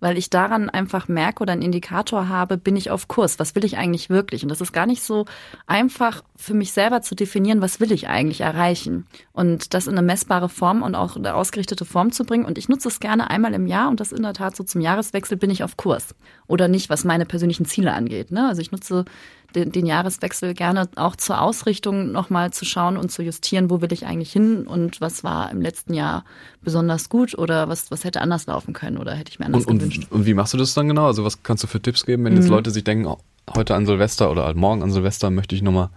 weil 0.00 0.16
ich 0.16 0.30
daran 0.30 0.70
einfach 0.70 1.08
merke 1.08 1.42
oder 1.42 1.52
einen 1.52 1.62
Indikator 1.62 2.30
habe, 2.30 2.56
bin 2.56 2.74
ich 2.74 2.90
auf 2.90 3.06
Kurs, 3.06 3.38
was 3.38 3.54
will 3.54 3.66
ich 3.66 3.76
eigentlich 3.76 4.08
wirklich? 4.08 4.44
Und 4.44 4.48
das 4.48 4.62
ist 4.62 4.72
gar 4.72 4.86
nicht 4.86 5.02
so 5.02 5.26
einfach 5.66 6.22
für 6.36 6.54
mich 6.54 6.72
selber 6.72 7.02
zu 7.02 7.14
definieren, 7.14 7.60
was 7.60 7.80
will 7.80 7.92
ich 7.92 8.08
eigentlich 8.08 8.40
erreichen? 8.40 9.06
Und 9.32 9.74
das 9.74 9.86
in 9.86 9.92
eine 9.92 10.06
messbare 10.06 10.48
Form 10.48 10.82
und 10.82 10.94
auch 10.94 11.16
eine 11.16 11.34
ausgerichtete 11.34 11.84
Form 11.84 12.12
zu 12.12 12.24
bringen. 12.24 12.44
Und 12.44 12.56
ich 12.56 12.68
nutze 12.68 12.88
es 12.88 13.00
gerne 13.00 13.30
einmal 13.30 13.54
im 13.54 13.66
Jahr 13.66 13.88
und 13.88 14.00
das 14.00 14.12
in 14.12 14.22
der 14.22 14.34
Tat 14.34 14.56
so 14.56 14.64
zum 14.64 14.80
Jahreswechsel 14.86 15.36
bin 15.36 15.50
ich 15.50 15.62
auf 15.62 15.76
Kurs. 15.76 16.14
Oder 16.46 16.68
nicht, 16.68 16.88
was 16.88 17.04
meine 17.04 17.26
persönlichen 17.26 17.66
Ziele 17.66 17.92
angeht. 17.92 18.30
Ne? 18.30 18.46
Also 18.46 18.62
ich 18.62 18.70
nutze 18.70 19.04
den, 19.54 19.72
den 19.72 19.86
Jahreswechsel 19.86 20.54
gerne 20.54 20.88
auch 20.96 21.16
zur 21.16 21.40
Ausrichtung 21.40 22.12
nochmal 22.12 22.52
zu 22.52 22.64
schauen 22.64 22.96
und 22.96 23.10
zu 23.10 23.22
justieren, 23.22 23.70
wo 23.70 23.80
will 23.80 23.92
ich 23.92 24.06
eigentlich 24.06 24.32
hin 24.32 24.66
und 24.66 25.00
was 25.00 25.24
war 25.24 25.50
im 25.50 25.60
letzten 25.60 25.94
Jahr 25.94 26.24
besonders 26.62 27.08
gut 27.08 27.36
oder 27.36 27.68
was, 27.68 27.90
was 27.90 28.04
hätte 28.04 28.20
anders 28.20 28.46
laufen 28.46 28.74
können 28.74 28.98
oder 28.98 29.14
hätte 29.14 29.30
ich 29.30 29.38
mir 29.38 29.46
anders 29.46 29.64
und, 29.64 29.78
gewünscht. 29.78 30.06
Und, 30.10 30.20
und 30.20 30.26
wie 30.26 30.34
machst 30.34 30.54
du 30.54 30.58
das 30.58 30.74
dann 30.74 30.88
genau? 30.88 31.06
Also 31.06 31.24
was 31.24 31.42
kannst 31.42 31.64
du 31.64 31.68
für 31.68 31.80
Tipps 31.80 32.06
geben, 32.06 32.24
wenn 32.24 32.34
mhm. 32.34 32.40
jetzt 32.40 32.48
Leute 32.48 32.70
sich 32.70 32.84
denken, 32.84 33.06
oh, 33.06 33.18
heute 33.54 33.74
an 33.74 33.86
Silvester 33.86 34.30
oder 34.30 34.52
morgen 34.54 34.82
an 34.82 34.92
Silvester 34.92 35.30
möchte 35.30 35.54
ich 35.54 35.62
nochmal 35.62 35.90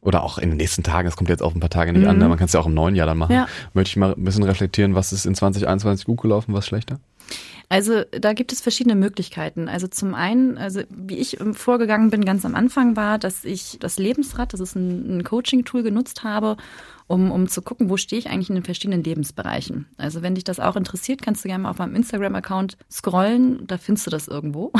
oder 0.00 0.22
auch 0.22 0.38
in 0.38 0.50
den 0.50 0.56
nächsten 0.56 0.82
Tagen, 0.82 1.08
es 1.08 1.16
kommt 1.16 1.28
jetzt 1.28 1.42
auf 1.42 1.54
ein 1.54 1.60
paar 1.60 1.70
Tage 1.70 1.92
nicht 1.92 2.02
mhm. 2.02 2.08
an, 2.08 2.18
ne? 2.18 2.28
man 2.28 2.38
kann 2.38 2.46
es 2.46 2.52
ja 2.52 2.60
auch 2.60 2.66
im 2.66 2.74
neuen 2.74 2.94
Jahr 2.94 3.06
dann 3.06 3.18
machen, 3.18 3.32
ja. 3.32 3.48
möchte 3.74 3.90
ich 3.90 3.96
mal 3.96 4.14
ein 4.14 4.24
bisschen 4.24 4.44
reflektieren, 4.44 4.94
was 4.94 5.12
ist 5.12 5.26
in 5.26 5.34
2021 5.34 6.06
gut 6.06 6.20
gelaufen, 6.20 6.54
was 6.54 6.66
schlechter? 6.66 7.00
Also 7.70 8.04
da 8.12 8.32
gibt 8.32 8.52
es 8.52 8.62
verschiedene 8.62 8.94
Möglichkeiten. 8.94 9.68
Also 9.68 9.88
zum 9.88 10.14
einen, 10.14 10.56
also 10.56 10.80
wie 10.88 11.18
ich 11.18 11.36
vorgegangen 11.52 12.08
bin 12.08 12.24
ganz 12.24 12.46
am 12.46 12.54
Anfang 12.54 12.96
war, 12.96 13.18
dass 13.18 13.44
ich 13.44 13.76
das 13.78 13.98
Lebensrad, 13.98 14.54
das 14.54 14.60
ist 14.60 14.74
ein, 14.74 15.18
ein 15.18 15.24
Coaching-Tool 15.24 15.82
genutzt 15.82 16.24
habe, 16.24 16.56
um, 17.08 17.30
um 17.30 17.46
zu 17.46 17.60
gucken, 17.60 17.90
wo 17.90 17.98
stehe 17.98 18.18
ich 18.18 18.30
eigentlich 18.30 18.48
in 18.48 18.54
den 18.54 18.64
verschiedenen 18.64 19.04
Lebensbereichen. 19.04 19.86
Also 19.98 20.22
wenn 20.22 20.34
dich 20.34 20.44
das 20.44 20.60
auch 20.60 20.76
interessiert, 20.76 21.20
kannst 21.20 21.44
du 21.44 21.48
gerne 21.48 21.64
mal 21.64 21.70
auf 21.70 21.78
meinem 21.78 21.94
Instagram-Account 21.94 22.78
scrollen, 22.90 23.66
da 23.66 23.76
findest 23.76 24.06
du 24.06 24.10
das 24.10 24.28
irgendwo. 24.28 24.72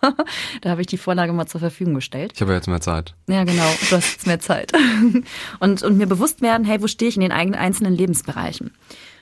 da 0.62 0.70
habe 0.70 0.80
ich 0.80 0.86
die 0.86 0.98
Vorlage 0.98 1.32
mal 1.32 1.46
zur 1.46 1.60
Verfügung 1.60 1.94
gestellt. 1.94 2.32
Ich 2.34 2.40
habe 2.40 2.52
jetzt 2.52 2.68
mehr 2.68 2.80
Zeit. 2.80 3.14
Ja, 3.28 3.44
genau. 3.44 3.68
Du 3.88 3.96
hast 3.96 4.12
jetzt 4.12 4.26
mehr 4.26 4.40
Zeit. 4.40 4.72
und, 5.60 5.82
und 5.82 5.98
mir 5.98 6.06
bewusst 6.06 6.42
werden, 6.42 6.64
hey, 6.64 6.82
wo 6.82 6.86
stehe 6.86 7.08
ich 7.08 7.16
in 7.16 7.22
den 7.22 7.32
eigenen 7.32 7.58
einzelnen 7.58 7.94
Lebensbereichen? 7.94 8.72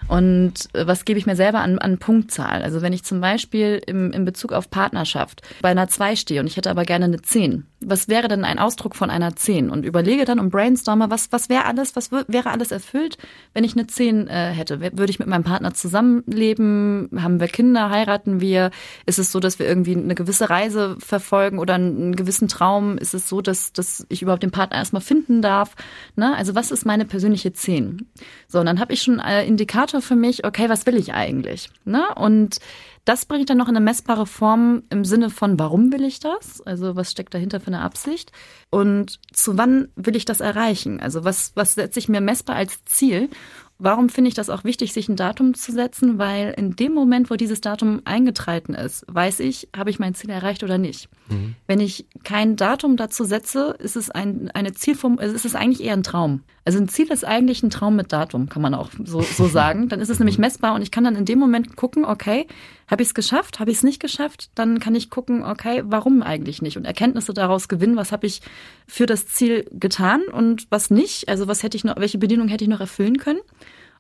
Und 0.08 0.69
äh, 0.75 0.87
was 0.87 1.05
gebe 1.05 1.19
ich 1.19 1.26
mir 1.26 1.37
selber 1.37 1.61
an, 1.61 1.78
an 1.78 1.99
Punktzahl? 1.99 2.62
Also 2.62 2.82
wenn 2.82 2.93
ich 2.93 3.05
zum 3.05 3.20
Beispiel 3.20 3.81
im, 3.87 4.12
in 4.12 4.25
Bezug 4.25 4.52
auf 4.52 4.70
Partnerschaft 4.70 5.43
bei 5.62 5.70
einer 5.70 5.88
2 5.88 6.17
stehe 6.17 6.40
und 6.40 6.46
ich 6.46 6.56
hätte 6.56 6.70
aber 6.70 6.84
gerne 6.84 7.06
eine 7.06 7.22
10, 7.22 7.67
was 7.81 8.08
wäre 8.08 8.28
denn 8.28 8.44
ein 8.44 8.58
Ausdruck 8.58 8.96
von 8.96 9.11
einer 9.11 9.37
10? 9.37 9.70
Und 9.70 9.84
überlege 9.84 10.25
dann 10.25 10.40
und 10.40 10.50
brainstorme, 10.50 11.11
was, 11.11 11.31
was 11.31 11.49
wäre 11.49 11.67
alles, 11.67 11.94
was 11.94 12.11
wäre 12.11 12.50
alles 12.50 12.70
erfüllt, 12.73 13.19
wenn 13.55 13.64
ich 13.64 13.75
eine 13.75 13.87
10 13.87 14.28
äh, 14.28 14.50
hätte? 14.50 14.81
Würde 14.81 15.11
ich 15.11 15.19
mit 15.19 15.28
meinem 15.28 15.44
Partner 15.44 15.75
zusammenleben? 15.75 17.11
Haben 17.20 17.38
wir 17.38 17.48
Kinder? 17.48 17.91
Heiraten 17.91 18.41
wir? 18.41 18.70
Ist 19.05 19.19
es 19.19 19.31
so, 19.31 19.41
dass 19.41 19.58
wir 19.58 19.67
irgendwie 19.67 19.96
eine 19.96 20.15
gewisse 20.15 20.50
Reise 20.50 20.96
verfolgen 20.98 21.58
oder 21.58 21.74
einen 21.74 22.17
gewissen 22.17 22.48
Traum? 22.48 22.98
Ist 22.98 23.15
es 23.15 23.29
so, 23.29 23.41
dass, 23.41 23.72
dass 23.72 24.06
ich 24.08 24.22
überhaupt 24.22 24.43
den 24.43 24.50
Partner 24.50 24.79
erstmal 24.79 25.03
finden 25.03 25.43
darf? 25.43 25.74
Ne? 26.17 26.34
Also 26.34 26.55
was 26.55 26.70
ist 26.70 26.86
meine 26.86 27.05
persönliche 27.05 27.53
10? 27.53 28.06
So, 28.48 28.60
und 28.60 28.67
dann 28.67 28.81
habe 28.81 28.93
ich 28.93 29.03
schon 29.03 29.19
äh, 29.19 29.44
Indikator 29.46 29.77
Indikator 29.77 30.00
für 30.00 30.17
mich, 30.17 30.44
okay, 30.44 30.69
was 30.69 30.86
will 30.86 30.96
ich 30.96 31.12
eigentlich? 31.12 31.70
Ne? 31.84 32.03
Und 32.15 32.58
das 33.06 33.25
bringe 33.25 33.43
ich 33.43 33.46
dann 33.46 33.56
noch 33.56 33.69
in 33.69 33.77
eine 33.77 33.84
messbare 33.84 34.27
Form 34.27 34.82
im 34.91 35.05
Sinne 35.05 35.31
von, 35.31 35.58
warum 35.60 35.93
will 35.93 36.03
ich 36.03 36.19
das? 36.19 36.60
Also 36.63 36.96
was 36.96 37.13
steckt 37.13 37.34
dahinter 37.34 37.60
für 37.60 37.69
eine 37.69 37.81
Absicht? 37.81 38.32
Und 38.69 39.20
zu 39.32 39.56
wann 39.56 39.89
will 39.94 40.17
ich 40.17 40.25
das 40.25 40.41
erreichen? 40.41 40.98
Also 41.01 41.25
was, 41.25 41.53
was 41.55 41.75
setze 41.75 42.01
ich 42.01 42.08
mir 42.08 42.20
messbar 42.20 42.56
als 42.56 42.84
Ziel? 42.84 43.31
Warum 43.79 44.08
finde 44.08 44.29
ich 44.29 44.34
das 44.34 44.51
auch 44.51 44.65
wichtig, 44.65 44.93
sich 44.93 45.08
ein 45.08 45.17
Datum 45.17 45.55
zu 45.55 45.70
setzen? 45.70 46.19
Weil 46.19 46.53
in 46.56 46.75
dem 46.77 46.94
Moment, 46.94 47.31
wo 47.31 47.36
dieses 47.36 47.60
Datum 47.60 48.01
eingetreten 48.05 48.75
ist, 48.75 49.05
weiß 49.06 49.41
ich, 49.41 49.69
habe 49.77 49.91
ich 49.91 49.98
mein 50.01 50.15
Ziel 50.15 50.31
erreicht 50.31 50.65
oder 50.65 50.79
nicht. 50.79 51.08
Mhm. 51.29 51.55
Wenn 51.69 51.79
ich 51.79 52.06
kein 52.25 52.56
Datum 52.56 52.96
dazu 52.96 53.25
setze, 53.25 53.77
ist 53.79 53.94
es 53.94 54.10
ein, 54.10 54.51
eine 54.53 54.72
Zielform, 54.72 55.19
ist 55.19 55.44
es 55.44 55.55
eigentlich 55.55 55.84
eher 55.84 55.93
ein 55.93 56.03
Traum. 56.03 56.43
Also 56.65 56.79
ein 56.79 56.89
Ziel 56.89 57.13
ist 57.13 57.25
eigentlich 57.25 57.63
ein 57.63 57.70
Traum 57.70 57.94
mit 57.94 58.13
Datum, 58.13 58.48
kann 58.48 58.63
man 58.63 58.75
auch 58.75 58.91
so, 59.05 59.20
so 59.20 59.46
sagen. 59.46 59.89
Dann 59.91 60.01
ist 60.01 60.10
es 60.10 60.19
nämlich 60.19 60.39
messbar 60.39 60.75
und 60.75 60.82
ich 60.82 60.91
kann 60.91 61.05
dann 61.05 61.15
in 61.15 61.27
dem 61.27 61.39
Moment 61.39 61.77
gucken, 61.77 62.05
okay, 62.05 62.46
habe 62.88 63.02
ich 63.02 63.08
es 63.08 63.14
geschafft, 63.14 63.60
habe 63.60 63.70
ich 63.70 63.78
es 63.78 63.82
nicht 63.82 64.00
geschafft? 64.00 64.50
Dann 64.55 64.78
kann 64.78 64.94
ich 64.94 65.10
gucken, 65.10 65.44
okay, 65.44 65.82
warum 65.84 66.22
eigentlich 66.22 66.62
nicht? 66.62 66.76
Und 66.76 66.84
Erkenntnisse 66.84 67.34
daraus 67.34 67.69
gewinnen, 67.69 67.96
was 67.96 68.12
habe 68.12 68.26
ich 68.26 68.43
für 68.86 69.06
das 69.06 69.26
Ziel 69.26 69.69
getan 69.72 70.22
und 70.32 70.66
was 70.70 70.90
nicht? 70.90 71.28
Also 71.28 71.48
was 71.48 71.62
hätte 71.62 71.76
ich 71.76 71.84
noch, 71.84 71.96
welche 71.96 72.19
Bedienung 72.19 72.48
hätte 72.48 72.64
ich 72.64 72.70
noch 72.70 72.81
erfüllen 72.81 73.19
können? 73.19 73.40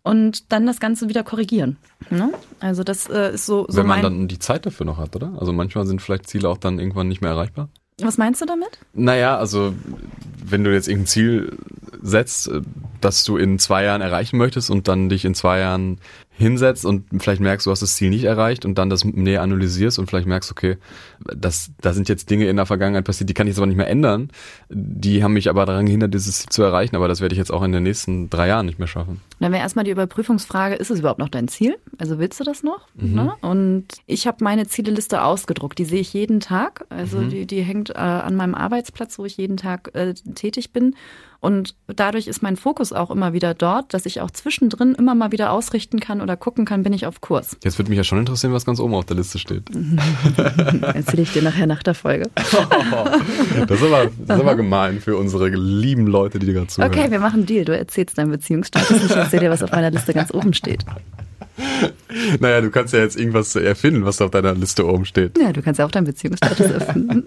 und 0.06 0.52
dann 0.52 0.66
das 0.66 0.78
Ganze 0.78 1.08
wieder 1.08 1.24
korrigieren. 1.24 1.78
Ne? 2.10 2.32
Also 2.60 2.84
das 2.84 3.08
äh, 3.08 3.34
ist 3.34 3.44
so, 3.44 3.66
so 3.68 3.76
Wenn 3.76 3.88
man 3.88 4.02
dann 4.02 4.28
die 4.28 4.38
Zeit 4.38 4.64
dafür 4.64 4.86
noch 4.86 4.98
hat, 4.98 5.16
oder? 5.16 5.34
Also 5.40 5.52
manchmal 5.52 5.84
sind 5.84 6.00
vielleicht 6.00 6.28
Ziele 6.28 6.48
auch 6.48 6.58
dann 6.58 6.78
irgendwann 6.78 7.08
nicht 7.08 7.22
mehr 7.22 7.32
erreichbar. 7.32 7.68
Was 8.00 8.16
meinst 8.16 8.40
du 8.40 8.46
damit? 8.46 8.78
Naja, 8.92 9.36
also 9.36 9.74
wenn 10.44 10.62
du 10.62 10.72
jetzt 10.72 10.86
irgendein 10.86 11.08
Ziel 11.08 11.58
setzt, 12.02 12.46
äh, 12.46 12.60
das 13.00 13.24
du 13.24 13.36
in 13.36 13.58
zwei 13.58 13.82
Jahren 13.82 14.00
erreichen 14.00 14.36
möchtest 14.36 14.70
und 14.70 14.86
dann 14.86 15.08
dich 15.08 15.24
in 15.24 15.34
zwei 15.34 15.58
Jahren 15.58 15.98
hinsetzt 16.38 16.84
und 16.84 17.04
vielleicht 17.18 17.40
merkst, 17.40 17.66
du 17.66 17.70
hast 17.70 17.80
das 17.80 17.96
Ziel 17.96 18.10
nicht 18.10 18.24
erreicht 18.24 18.64
und 18.64 18.76
dann 18.76 18.90
das 18.90 19.04
näher 19.04 19.42
analysierst 19.42 19.98
und 19.98 20.08
vielleicht 20.08 20.26
merkst, 20.26 20.50
okay, 20.50 20.76
das, 21.34 21.70
da 21.80 21.92
sind 21.92 22.08
jetzt 22.08 22.28
Dinge 22.28 22.46
in 22.48 22.56
der 22.56 22.66
Vergangenheit 22.66 23.04
passiert, 23.04 23.30
die 23.30 23.34
kann 23.34 23.46
ich 23.46 23.52
jetzt 23.52 23.58
aber 23.58 23.66
nicht 23.66 23.76
mehr 23.76 23.88
ändern. 23.88 24.30
Die 24.68 25.24
haben 25.24 25.32
mich 25.32 25.48
aber 25.48 25.64
daran 25.64 25.86
gehindert, 25.86 26.12
dieses 26.12 26.40
Ziel 26.40 26.50
zu 26.50 26.62
erreichen, 26.62 26.94
aber 26.94 27.08
das 27.08 27.20
werde 27.20 27.32
ich 27.32 27.38
jetzt 27.38 27.52
auch 27.52 27.62
in 27.62 27.72
den 27.72 27.82
nächsten 27.82 28.28
drei 28.28 28.48
Jahren 28.48 28.66
nicht 28.66 28.78
mehr 28.78 28.88
schaffen. 28.88 29.20
Dann 29.40 29.52
wäre 29.52 29.62
erstmal 29.62 29.84
die 29.84 29.90
Überprüfungsfrage, 29.90 30.74
ist 30.74 30.90
es 30.90 30.98
überhaupt 30.98 31.20
noch 31.20 31.30
dein 31.30 31.48
Ziel? 31.48 31.78
Also 31.98 32.18
willst 32.18 32.38
du 32.38 32.44
das 32.44 32.62
noch? 32.62 32.86
Mhm. 32.94 33.14
Ne? 33.14 33.32
Und 33.40 33.86
ich 34.06 34.26
habe 34.26 34.44
meine 34.44 34.66
Zieleliste 34.66 35.22
ausgedruckt, 35.22 35.78
die 35.78 35.84
sehe 35.84 36.00
ich 36.00 36.12
jeden 36.12 36.40
Tag. 36.40 36.84
Also 36.90 37.18
mhm. 37.18 37.30
die, 37.30 37.46
die 37.46 37.62
hängt 37.62 37.90
äh, 37.90 37.94
an 37.94 38.36
meinem 38.36 38.54
Arbeitsplatz, 38.54 39.18
wo 39.18 39.24
ich 39.24 39.38
jeden 39.38 39.56
Tag 39.56 39.90
äh, 39.94 40.12
tätig 40.34 40.72
bin. 40.72 40.94
Und 41.46 41.76
dadurch 41.86 42.26
ist 42.26 42.42
mein 42.42 42.56
Fokus 42.56 42.92
auch 42.92 43.08
immer 43.08 43.32
wieder 43.32 43.54
dort, 43.54 43.94
dass 43.94 44.04
ich 44.04 44.20
auch 44.20 44.32
zwischendrin 44.32 44.96
immer 44.96 45.14
mal 45.14 45.30
wieder 45.30 45.52
ausrichten 45.52 46.00
kann 46.00 46.20
oder 46.20 46.36
gucken 46.36 46.64
kann, 46.64 46.82
bin 46.82 46.92
ich 46.92 47.06
auf 47.06 47.20
Kurs. 47.20 47.56
Jetzt 47.62 47.78
würde 47.78 47.88
mich 47.88 47.96
ja 47.96 48.02
schon 48.02 48.18
interessieren, 48.18 48.52
was 48.52 48.66
ganz 48.66 48.80
oben 48.80 48.94
auf 48.94 49.04
der 49.04 49.16
Liste 49.16 49.38
steht. 49.38 49.62
Erzähle 50.82 51.22
ich 51.22 51.32
dir 51.32 51.42
nachher 51.42 51.68
nach 51.68 51.84
der 51.84 51.94
Folge. 51.94 52.28
das 52.34 52.50
ist 52.50 53.84
aber, 53.84 54.10
das 54.26 54.38
ist 54.38 54.42
aber 54.42 54.56
gemein 54.56 55.00
für 55.00 55.16
unsere 55.16 55.48
lieben 55.50 56.08
Leute, 56.08 56.40
die 56.40 56.46
dir 56.46 56.54
gerade 56.54 56.66
zuhören. 56.66 56.92
Okay, 56.92 57.12
wir 57.12 57.20
machen 57.20 57.36
einen 57.36 57.46
Deal. 57.46 57.64
Du 57.64 57.78
erzählst 57.78 58.18
deinen 58.18 58.32
Beziehungsstatus. 58.32 59.04
Ich 59.04 59.14
erzähle 59.14 59.42
dir, 59.42 59.50
was 59.50 59.62
auf 59.62 59.70
meiner 59.70 59.92
Liste 59.92 60.14
ganz 60.14 60.34
oben 60.34 60.52
steht. 60.52 60.84
Naja, 62.40 62.60
du 62.60 62.70
kannst 62.70 62.92
ja 62.92 63.00
jetzt 63.00 63.18
irgendwas 63.18 63.54
erfinden, 63.56 64.04
was 64.04 64.20
auf 64.20 64.30
deiner 64.30 64.54
Liste 64.54 64.86
oben 64.86 65.04
steht. 65.04 65.38
Ja, 65.38 65.52
du 65.52 65.62
kannst 65.62 65.78
ja 65.78 65.86
auch 65.86 65.90
deinen 65.90 66.04
Beziehungsstatus 66.04 66.70
erfinden. 66.70 67.24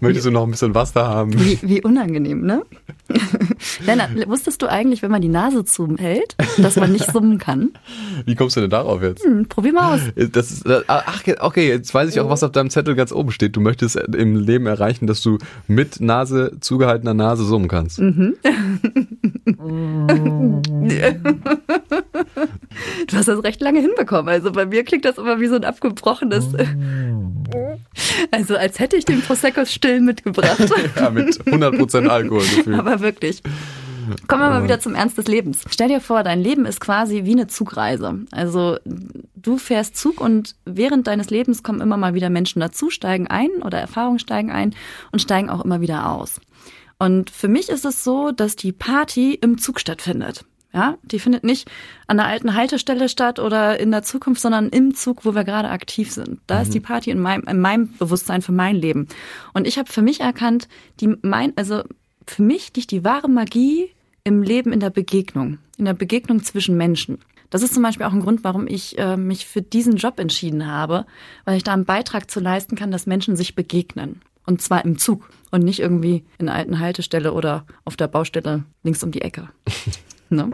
Möchtest 0.00 0.26
du 0.26 0.30
noch 0.30 0.44
ein 0.44 0.50
bisschen 0.50 0.74
Wasser 0.74 1.06
haben? 1.06 1.32
Wie, 1.38 1.58
wie 1.62 1.82
unangenehm, 1.82 2.42
ne? 2.42 2.62
Lennart, 3.84 4.28
wusstest 4.28 4.62
du 4.62 4.66
eigentlich, 4.66 5.02
wenn 5.02 5.10
man 5.10 5.22
die 5.22 5.28
Nase 5.28 5.64
zuhält, 5.64 6.36
dass 6.58 6.76
man 6.76 6.92
nicht 6.92 7.10
summen 7.10 7.38
kann? 7.38 7.70
Wie 8.26 8.34
kommst 8.34 8.56
du 8.56 8.60
denn 8.60 8.70
darauf 8.70 9.02
jetzt? 9.02 9.24
Hm, 9.24 9.46
probier 9.48 9.72
mal 9.72 9.94
aus. 9.94 10.00
Das 10.32 10.50
ist, 10.50 10.64
ach, 10.88 11.22
okay, 11.40 11.68
jetzt 11.68 11.92
weiß 11.92 12.10
ich 12.10 12.20
auch, 12.20 12.28
was 12.28 12.42
auf 12.42 12.52
deinem 12.52 12.70
Zettel 12.70 12.94
ganz 12.94 13.12
oben 13.12 13.30
steht. 13.30 13.56
Du 13.56 13.60
möchtest 13.60 13.96
im 13.96 14.36
Leben 14.36 14.66
erreichen, 14.66 15.06
dass 15.06 15.22
du 15.22 15.38
mit 15.66 16.00
Nase, 16.00 16.56
zugehaltener 16.60 17.14
Nase 17.14 17.44
summen 17.44 17.68
kannst. 17.68 17.98
Mhm. 17.98 18.36
du 23.06 23.16
hast 23.16 23.28
das 23.28 23.42
recht 23.42 23.60
lange 23.60 23.80
hinbekommen. 23.80 24.28
Also 24.28 24.52
bei 24.52 24.66
mir 24.66 24.84
klingt 24.84 25.04
das 25.04 25.18
immer 25.18 25.40
wie 25.40 25.46
so 25.46 25.56
ein 25.56 25.64
abgebrochenes. 25.64 26.46
Also 28.30 28.56
als 28.56 28.78
hätte 28.78 28.96
ich 28.96 29.06
den 29.06 29.22
Prosecco 29.22 29.64
still 29.64 30.00
mitgebracht. 30.00 30.58
ja, 30.96 31.08
mit 31.08 31.28
100% 31.28 32.06
Alkohol 32.06 32.40
gefühlt. 32.40 32.78
Aber 32.78 33.00
wirklich. 33.00 33.42
Kommen 34.26 34.42
wir 34.42 34.50
mal 34.50 34.64
wieder 34.64 34.80
zum 34.80 34.94
Ernst 34.94 35.18
des 35.18 35.26
Lebens. 35.26 35.64
Stell 35.70 35.88
dir 35.88 36.00
vor, 36.00 36.22
dein 36.22 36.40
Leben 36.40 36.66
ist 36.66 36.80
quasi 36.80 37.24
wie 37.24 37.32
eine 37.32 37.46
Zugreise. 37.46 38.20
Also 38.30 38.78
du 38.84 39.58
fährst 39.58 39.96
Zug 39.96 40.20
und 40.20 40.56
während 40.64 41.06
deines 41.06 41.30
Lebens 41.30 41.62
kommen 41.62 41.80
immer 41.80 41.96
mal 41.96 42.14
wieder 42.14 42.30
Menschen 42.30 42.60
dazu, 42.60 42.90
steigen 42.90 43.26
ein 43.26 43.50
oder 43.62 43.78
Erfahrungen 43.78 44.18
steigen 44.18 44.50
ein 44.50 44.74
und 45.12 45.20
steigen 45.20 45.50
auch 45.50 45.64
immer 45.64 45.80
wieder 45.80 46.10
aus. 46.10 46.40
Und 46.98 47.30
für 47.30 47.48
mich 47.48 47.68
ist 47.68 47.84
es 47.84 48.02
so, 48.02 48.32
dass 48.32 48.56
die 48.56 48.72
Party 48.72 49.34
im 49.34 49.58
Zug 49.58 49.80
stattfindet. 49.80 50.44
Ja, 50.78 50.96
die 51.02 51.18
findet 51.18 51.42
nicht 51.42 51.68
an 52.06 52.18
der 52.18 52.26
alten 52.26 52.54
Haltestelle 52.54 53.08
statt 53.08 53.40
oder 53.40 53.80
in 53.80 53.90
der 53.90 54.04
Zukunft, 54.04 54.40
sondern 54.40 54.68
im 54.68 54.94
Zug, 54.94 55.24
wo 55.24 55.34
wir 55.34 55.42
gerade 55.42 55.70
aktiv 55.70 56.12
sind. 56.12 56.38
Da 56.46 56.56
mhm. 56.56 56.62
ist 56.62 56.74
die 56.74 56.78
Party 56.78 57.10
in 57.10 57.18
meinem, 57.18 57.42
in 57.48 57.60
meinem 57.60 57.92
Bewusstsein 57.98 58.42
für 58.42 58.52
mein 58.52 58.76
Leben. 58.76 59.08
Und 59.54 59.66
ich 59.66 59.76
habe 59.76 59.90
für 59.90 60.02
mich 60.02 60.20
erkannt, 60.20 60.68
die 61.00 61.16
mein, 61.22 61.52
also 61.56 61.82
für 62.28 62.42
mich 62.42 62.70
liegt 62.76 62.92
die 62.92 63.02
wahre 63.02 63.28
Magie 63.28 63.90
im 64.22 64.40
Leben 64.40 64.72
in 64.72 64.78
der 64.78 64.90
Begegnung, 64.90 65.58
in 65.78 65.84
der 65.84 65.94
Begegnung 65.94 66.44
zwischen 66.44 66.76
Menschen. 66.76 67.18
Das 67.50 67.62
ist 67.62 67.74
zum 67.74 67.82
Beispiel 67.82 68.06
auch 68.06 68.12
ein 68.12 68.20
Grund, 68.20 68.44
warum 68.44 68.68
ich 68.68 68.96
äh, 68.98 69.16
mich 69.16 69.46
für 69.46 69.62
diesen 69.62 69.96
Job 69.96 70.20
entschieden 70.20 70.68
habe, 70.68 71.06
weil 71.44 71.56
ich 71.56 71.64
da 71.64 71.72
einen 71.72 71.86
Beitrag 71.86 72.30
zu 72.30 72.38
leisten 72.38 72.76
kann, 72.76 72.92
dass 72.92 73.06
Menschen 73.06 73.34
sich 73.34 73.56
begegnen. 73.56 74.20
Und 74.46 74.62
zwar 74.62 74.84
im 74.84 74.96
Zug 74.96 75.28
und 75.50 75.64
nicht 75.64 75.80
irgendwie 75.80 76.24
in 76.38 76.48
einer 76.48 76.56
alten 76.56 76.78
Haltestelle 76.78 77.32
oder 77.32 77.66
auf 77.84 77.96
der 77.96 78.06
Baustelle 78.06 78.62
links 78.84 79.02
um 79.02 79.10
die 79.10 79.22
Ecke. 79.22 79.48
ne? 80.30 80.50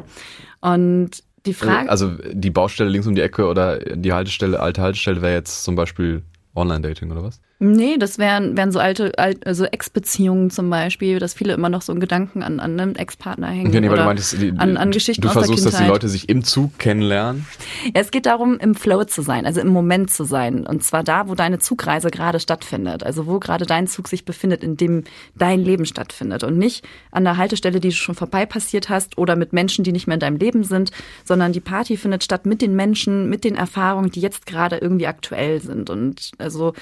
Und 0.60 1.10
die 1.46 1.54
Frage. 1.54 1.90
Also 1.90 2.12
die 2.32 2.50
Baustelle 2.50 2.88
links 2.88 3.06
um 3.06 3.14
die 3.14 3.20
Ecke 3.20 3.46
oder 3.46 3.78
die 3.78 4.12
Haltestelle, 4.12 4.60
alte 4.60 4.80
Haltestelle 4.80 5.20
wäre 5.20 5.34
jetzt 5.34 5.64
zum 5.64 5.76
Beispiel 5.76 6.22
Online-Dating 6.54 7.10
oder 7.10 7.22
was? 7.22 7.40
Nee, 7.64 7.96
das 7.96 8.18
wären, 8.18 8.56
wären 8.56 8.72
so 8.72 8.78
alte, 8.78 9.12
alte 9.18 9.46
also 9.46 9.64
Ex-Beziehungen 9.64 10.50
zum 10.50 10.68
Beispiel, 10.68 11.18
dass 11.18 11.32
viele 11.32 11.54
immer 11.54 11.70
noch 11.70 11.80
so 11.80 11.92
einen 11.92 12.00
Gedanken 12.00 12.42
an, 12.42 12.60
an 12.60 12.78
einem 12.78 12.94
Ex-Partner 12.94 13.48
hängen. 13.48 13.68
Okay, 13.68 13.80
nee, 13.80 13.88
oder 13.88 14.04
meintest, 14.04 14.40
die, 14.40 14.52
an, 14.58 14.76
an 14.76 14.90
Geschichten 14.90 15.22
Du 15.22 15.30
versuchst, 15.30 15.64
dass 15.64 15.78
die 15.78 15.84
Leute 15.84 16.08
sich 16.08 16.28
im 16.28 16.44
Zug 16.44 16.78
kennenlernen? 16.78 17.46
Ja, 17.84 18.00
es 18.02 18.10
geht 18.10 18.26
darum, 18.26 18.58
im 18.58 18.74
Flow 18.74 19.04
zu 19.04 19.22
sein, 19.22 19.46
also 19.46 19.62
im 19.62 19.68
Moment 19.68 20.10
zu 20.10 20.24
sein. 20.24 20.66
Und 20.66 20.84
zwar 20.84 21.02
da, 21.04 21.28
wo 21.28 21.34
deine 21.34 21.58
Zugreise 21.58 22.10
gerade 22.10 22.38
stattfindet. 22.38 23.02
Also 23.02 23.26
wo 23.26 23.38
gerade 23.38 23.64
dein 23.64 23.86
Zug 23.86 24.08
sich 24.08 24.26
befindet, 24.26 24.62
in 24.62 24.76
dem 24.76 25.04
dein 25.34 25.60
Leben 25.60 25.86
stattfindet. 25.86 26.44
Und 26.44 26.58
nicht 26.58 26.86
an 27.12 27.24
der 27.24 27.38
Haltestelle, 27.38 27.80
die 27.80 27.88
du 27.88 27.94
schon 27.94 28.14
vorbei 28.14 28.44
passiert 28.44 28.90
hast 28.90 29.16
oder 29.16 29.36
mit 29.36 29.54
Menschen, 29.54 29.84
die 29.84 29.92
nicht 29.92 30.06
mehr 30.06 30.14
in 30.14 30.20
deinem 30.20 30.36
Leben 30.36 30.64
sind, 30.64 30.90
sondern 31.24 31.52
die 31.52 31.60
Party 31.60 31.96
findet 31.96 32.24
statt 32.24 32.44
mit 32.44 32.60
den 32.60 32.76
Menschen, 32.76 33.30
mit 33.30 33.42
den 33.42 33.54
Erfahrungen, 33.54 34.10
die 34.10 34.20
jetzt 34.20 34.44
gerade 34.44 34.76
irgendwie 34.76 35.06
aktuell 35.06 35.62
sind. 35.62 35.88
Und 35.88 36.32
also 36.36 36.74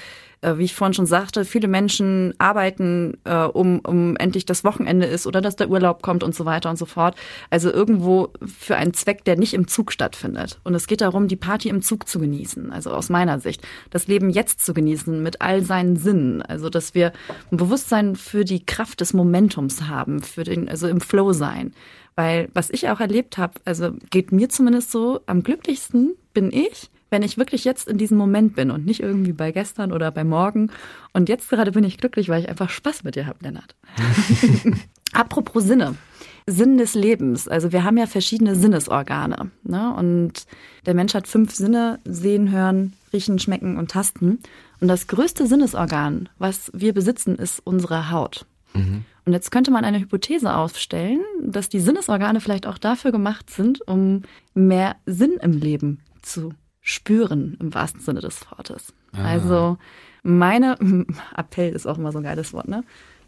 äh, 0.43 0.59
wie 0.59 0.65
ich 0.65 0.75
vorhin 0.75 0.95
schon 0.95 1.07
sagte, 1.07 1.45
viele 1.45 1.69
Menschen 1.69 2.35
arbeiten, 2.39 3.17
äh, 3.25 3.45
um, 3.45 3.79
um 3.81 4.17
endlich 4.17 4.45
das 4.45 4.65
Wochenende 4.65 5.07
ist 5.07 5.27
oder 5.27 5.41
dass 5.41 5.57
der 5.57 5.71
Urlaub 5.71 6.03
kommt 6.03 6.23
und 6.23 6.35
so 6.35 6.45
weiter 6.45 6.69
und 6.69 6.77
so 6.77 6.85
fort. 6.85 7.17
Also 7.51 7.73
irgendwo 7.73 8.31
für 8.45 8.77
einen 8.77 8.93
Zweck, 8.93 9.25
der 9.25 9.37
nicht 9.37 9.55
im 9.55 9.69
Zug 9.69 9.93
stattfindet. 9.93 10.61
Und 10.65 10.75
es 10.75 10.87
geht 10.87 11.01
darum, 11.01 11.29
die 11.29 11.37
Party 11.37 11.69
im 11.69 11.83
Zug 11.83 12.09
zu 12.09 12.19
genießen. 12.19 12.73
Also 12.73 12.91
aus 12.91 13.09
meiner 13.09 13.41
Sicht. 13.41 13.63
Das 13.91 14.07
Leben 14.09 14.31
jetzt 14.31 14.65
zu 14.65 14.75
genießen 14.75 15.23
mit 15.23 15.41
all 15.41 15.63
seinen 15.63 15.97
Sinnen. 15.97 16.43
Also 16.43 16.69
dass 16.69 16.95
wir 16.95 17.13
ein 17.51 17.57
Bewusstsein 17.57 18.17
für 18.17 18.45
die 18.45 18.67
Kraft 18.67 19.01
des 19.01 19.15
Momentums 19.15 19.83
haben, 19.89 20.23
für 20.23 20.45
den, 20.45 20.69
also 20.69 20.89
im 20.89 21.01
Flow 21.01 21.33
sein. 21.33 21.73
Weil 22.15 22.49
was 22.53 22.69
ich 22.71 22.89
auch 22.91 23.01
erlebt 23.01 23.39
habe, 23.39 23.55
also 23.65 23.93
geht 24.11 24.33
mir 24.33 24.49
zumindest 24.49 24.91
so, 24.91 25.21
am 25.27 25.43
glücklichsten 25.43 26.15
bin 26.35 26.53
ich, 26.53 26.91
wenn 27.13 27.23
ich 27.23 27.37
wirklich 27.37 27.65
jetzt 27.65 27.89
in 27.89 27.99
diesem 27.99 28.17
Moment 28.17 28.57
bin 28.57 28.71
und 28.71 28.87
nicht 28.87 29.01
irgendwie 29.01 29.35
bei 29.35 29.53
gestern 29.53 29.93
oder 29.93 30.11
bei 30.11 30.25
morgen. 30.25 30.71
Und 31.13 31.29
jetzt 31.29 31.51
gerade 31.51 31.71
bin 31.73 31.85
ich 31.85 31.99
glücklich, 31.99 32.31
weil 32.31 32.41
ich 32.41 32.49
einfach 32.49 32.71
Spaß 32.71 33.05
mit 33.05 33.17
dir 33.17 33.27
habe, 33.27 33.39
Lennart. 33.43 33.77
Apropos 35.13 35.63
Sinne. 35.63 35.95
Sinn 36.47 36.79
des 36.79 36.95
Lebens. 36.95 37.47
Also 37.47 37.71
wir 37.71 37.85
haben 37.85 37.99
ja 37.99 38.07
verschiedene 38.07 38.57
Sinnesorgane. 38.57 39.51
Ne? 39.63 39.95
Und 39.95 40.47
der 40.87 40.95
Mensch 40.95 41.15
hat 41.15 41.29
fünf 41.29 41.55
Sinne, 41.55 42.01
sehen, 42.05 42.51
hören, 42.51 42.95
riechen, 43.13 43.39
schmecken 43.39 43.77
und 43.77 43.91
tasten. 43.91 44.41
Und 44.81 44.89
das 44.89 45.07
größte 45.07 45.47
Sinnesorgan, 45.47 46.31
was 46.39 46.71
wir 46.75 46.95
besitzen, 46.95 47.37
ist 47.37 47.61
unsere 47.63 48.11
Haut. 48.11 48.47
Mhm. 48.73 49.05
Und 49.27 49.35
jetzt 49.35 49.51
könnte 49.51 49.71
man 49.71 49.85
eine 49.85 50.01
Hypothese 50.01 50.57
aufstellen, 50.57 51.21
dass 51.43 51.69
die 51.69 51.79
Sinnesorgane 51.79 52.41
vielleicht 52.41 52.67
auch 52.67 52.79
dafür 52.79 53.13
gemacht 53.13 53.51
sind, 53.51 53.87
um 53.87 54.23
mehr 54.55 54.97
Sinn 55.05 55.39
im 55.43 55.53
Leben 55.53 56.01
zu 56.23 56.55
spüren, 56.83 57.57
im 57.61 57.73
wahrsten 57.73 58.01
Sinne 58.01 58.21
des 58.21 58.45
Wortes. 58.51 58.93
Ah. 59.13 59.25
Also 59.25 59.79
meine, 60.23 60.77
Appell 61.37 61.73
ist 61.73 61.87
auch 61.87 61.97
immer 61.97 62.13
so 62.13 62.19
ein 62.19 62.25
geiles 62.25 62.53
Wort, 62.53 62.69
ne? 62.69 62.85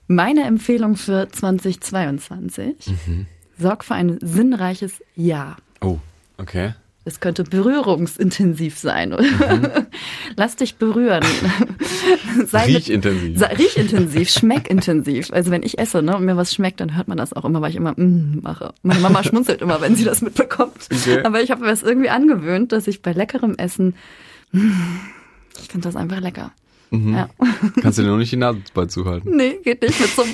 Meine 0.07 0.43
Empfehlung 0.43 0.97
für 0.97 1.31
2022, 1.31 2.77
mhm. 3.07 3.27
sorg 3.59 3.85
für 3.85 3.95
ein 3.95 4.19
sinnreiches 4.21 5.03
Ja. 5.15 5.57
Oh, 5.81 5.99
okay. 6.37 6.75
Es 7.07 7.21
könnte 7.21 7.45
berührungsintensiv 7.45 8.79
sein. 8.79 9.11
Mhm. 9.11 9.87
Lass 10.37 10.57
dich 10.57 10.77
berühren. 10.77 11.25
riechintensiv. 12.53 13.39
Mit, 13.39 13.59
riechintensiv, 13.59 14.31
schmeckintensiv. 14.31 15.33
Also 15.33 15.51
wenn 15.51 15.63
ich 15.63 15.79
esse 15.79 16.03
ne, 16.03 16.17
und 16.17 16.25
mir 16.25 16.37
was 16.37 16.55
schmeckt, 16.55 16.81
dann 16.81 16.97
hört 16.97 17.09
man 17.09 17.17
das 17.17 17.33
auch 17.33 17.45
immer, 17.45 17.61
weil 17.61 17.71
ich 17.71 17.77
immer 17.77 17.93
mm, 17.93 18.41
mache. 18.43 18.75
Meine 18.83 19.01
Mama 19.01 19.23
schmunzelt 19.23 19.63
immer, 19.63 19.81
wenn 19.81 19.97
sie 19.97 20.05
das 20.05 20.23
mitbekommt. 20.23 20.89
Okay. 20.93 21.23
Aber 21.25 21.43
ich 21.43 21.51
habe 21.51 21.63
mir 21.63 21.69
das 21.69 21.83
irgendwie 21.83 22.11
angewöhnt, 22.11 22.73
dass 22.73 22.87
ich 22.87 23.03
bei 23.03 23.13
leckerem 23.13 23.55
Essen, 23.57 23.95
mm, 24.53 24.71
ich 25.63 25.69
finde 25.69 25.89
das 25.89 25.97
einfach 25.97 26.21
lecker. 26.21 26.53
Mhm. 26.91 27.15
Ja. 27.15 27.29
Kannst 27.83 27.99
du 27.99 28.03
dir 28.03 28.09
nur 28.09 28.19
nicht 28.19 28.33
die 28.33 28.37
Nase 28.37 28.61
bei 28.73 28.87
zuhalten? 28.87 29.37
Nee, 29.37 29.59
geht 29.63 29.83
nicht 29.83 30.01
mit 30.01 30.11
so. 30.11 30.25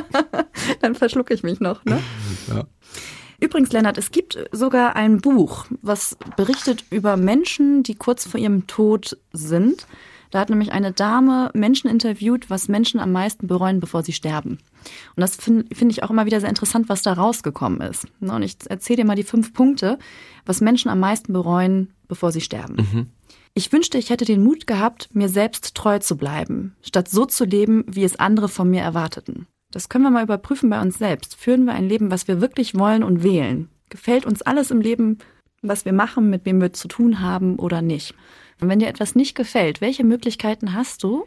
dann 0.80 0.94
verschlucke 0.94 1.34
ich 1.34 1.42
mich 1.42 1.60
noch. 1.60 1.84
Ne? 1.84 2.00
Ja. 2.48 2.64
Übrigens, 3.40 3.72
Lennart, 3.72 3.98
es 3.98 4.12
gibt 4.12 4.38
sogar 4.52 4.94
ein 4.94 5.20
Buch, 5.20 5.66
was 5.82 6.16
berichtet 6.36 6.84
über 6.90 7.16
Menschen, 7.16 7.82
die 7.82 7.96
kurz 7.96 8.24
vor 8.24 8.38
ihrem 8.38 8.68
Tod 8.68 9.18
sind. 9.32 9.86
Da 10.32 10.40
hat 10.40 10.50
nämlich 10.50 10.72
eine 10.72 10.92
Dame 10.92 11.50
Menschen 11.52 11.88
interviewt, 11.88 12.48
was 12.50 12.66
Menschen 12.66 12.98
am 12.98 13.12
meisten 13.12 13.46
bereuen, 13.46 13.80
bevor 13.80 14.02
sie 14.02 14.14
sterben. 14.14 14.58
Und 15.14 15.20
das 15.20 15.36
finde 15.36 15.64
find 15.74 15.92
ich 15.92 16.02
auch 16.02 16.10
immer 16.10 16.26
wieder 16.26 16.40
sehr 16.40 16.48
interessant, 16.48 16.88
was 16.88 17.02
da 17.02 17.12
rausgekommen 17.12 17.82
ist. 17.82 18.06
Und 18.20 18.42
ich 18.42 18.56
erzähle 18.66 18.96
dir 18.96 19.04
mal 19.04 19.14
die 19.14 19.22
fünf 19.22 19.52
Punkte, 19.52 19.98
was 20.46 20.62
Menschen 20.62 20.90
am 20.90 21.00
meisten 21.00 21.34
bereuen, 21.34 21.92
bevor 22.08 22.32
sie 22.32 22.40
sterben. 22.40 22.76
Mhm. 22.76 23.06
Ich 23.52 23.70
wünschte, 23.72 23.98
ich 23.98 24.08
hätte 24.08 24.24
den 24.24 24.42
Mut 24.42 24.66
gehabt, 24.66 25.10
mir 25.12 25.28
selbst 25.28 25.74
treu 25.74 25.98
zu 25.98 26.16
bleiben, 26.16 26.74
statt 26.80 27.08
so 27.08 27.26
zu 27.26 27.44
leben, 27.44 27.84
wie 27.86 28.02
es 28.02 28.18
andere 28.18 28.48
von 28.48 28.70
mir 28.70 28.80
erwarteten. 28.80 29.46
Das 29.70 29.90
können 29.90 30.04
wir 30.04 30.10
mal 30.10 30.24
überprüfen 30.24 30.70
bei 30.70 30.80
uns 30.80 30.98
selbst. 30.98 31.36
Führen 31.36 31.66
wir 31.66 31.74
ein 31.74 31.88
Leben, 31.88 32.10
was 32.10 32.26
wir 32.26 32.40
wirklich 32.40 32.74
wollen 32.74 33.04
und 33.04 33.22
wählen? 33.22 33.68
Gefällt 33.90 34.24
uns 34.24 34.40
alles 34.40 34.70
im 34.70 34.80
Leben 34.80 35.18
was 35.62 35.84
wir 35.84 35.92
machen, 35.92 36.28
mit 36.28 36.44
wem 36.44 36.60
wir 36.60 36.72
zu 36.72 36.88
tun 36.88 37.20
haben 37.20 37.56
oder 37.58 37.82
nicht. 37.82 38.14
Wenn 38.62 38.78
dir 38.78 38.88
etwas 38.88 39.14
nicht 39.14 39.34
gefällt, 39.34 39.80
welche 39.80 40.04
Möglichkeiten 40.04 40.72
hast 40.72 41.02
du, 41.02 41.26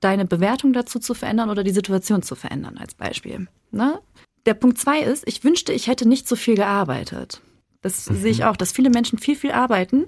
deine 0.00 0.24
Bewertung 0.24 0.72
dazu 0.72 0.98
zu 1.00 1.14
verändern 1.14 1.50
oder 1.50 1.64
die 1.64 1.72
Situation 1.72 2.22
zu 2.22 2.36
verändern, 2.36 2.78
als 2.78 2.94
Beispiel? 2.94 3.48
Ne? 3.72 3.98
Der 4.46 4.54
Punkt 4.54 4.78
zwei 4.78 5.00
ist, 5.00 5.26
ich 5.26 5.42
wünschte, 5.42 5.72
ich 5.72 5.88
hätte 5.88 6.08
nicht 6.08 6.28
so 6.28 6.36
viel 6.36 6.54
gearbeitet. 6.54 7.42
Das 7.82 8.08
mhm. 8.08 8.16
sehe 8.16 8.30
ich 8.30 8.44
auch, 8.44 8.56
dass 8.56 8.72
viele 8.72 8.90
Menschen 8.90 9.18
viel, 9.18 9.34
viel 9.36 9.50
arbeiten, 9.50 10.06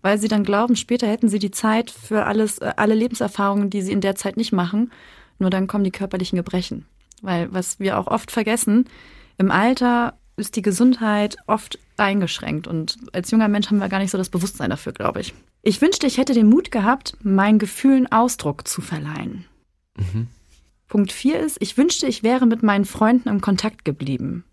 weil 0.00 0.18
sie 0.18 0.28
dann 0.28 0.44
glauben, 0.44 0.76
später 0.76 1.06
hätten 1.06 1.28
sie 1.28 1.38
die 1.38 1.50
Zeit 1.50 1.90
für 1.90 2.24
alles, 2.24 2.58
äh, 2.58 2.72
alle 2.76 2.94
Lebenserfahrungen, 2.94 3.68
die 3.68 3.82
sie 3.82 3.92
in 3.92 4.00
der 4.00 4.14
Zeit 4.14 4.36
nicht 4.36 4.52
machen. 4.52 4.92
Nur 5.38 5.50
dann 5.50 5.66
kommen 5.66 5.84
die 5.84 5.90
körperlichen 5.90 6.36
Gebrechen. 6.36 6.86
Weil 7.20 7.52
was 7.52 7.80
wir 7.80 7.98
auch 7.98 8.06
oft 8.06 8.30
vergessen, 8.30 8.88
im 9.36 9.50
Alter 9.50 10.18
ist 10.36 10.56
die 10.56 10.62
Gesundheit 10.62 11.36
oft 11.46 11.78
eingeschränkt. 11.96 12.66
Und 12.66 12.96
als 13.12 13.30
junger 13.30 13.48
Mensch 13.48 13.68
haben 13.68 13.78
wir 13.78 13.88
gar 13.88 13.98
nicht 13.98 14.10
so 14.10 14.18
das 14.18 14.30
Bewusstsein 14.30 14.70
dafür, 14.70 14.92
glaube 14.92 15.20
ich. 15.20 15.34
Ich 15.62 15.80
wünschte, 15.80 16.06
ich 16.06 16.18
hätte 16.18 16.34
den 16.34 16.48
Mut 16.48 16.70
gehabt, 16.70 17.16
meinen 17.22 17.58
Gefühlen 17.58 18.10
Ausdruck 18.10 18.68
zu 18.68 18.82
verleihen. 18.82 19.46
Mhm. 19.96 20.28
Punkt 20.88 21.12
4 21.12 21.40
ist, 21.40 21.56
ich 21.60 21.76
wünschte, 21.76 22.06
ich 22.06 22.22
wäre 22.22 22.46
mit 22.46 22.62
meinen 22.62 22.84
Freunden 22.84 23.28
im 23.28 23.40
Kontakt 23.40 23.84
geblieben. 23.84 24.44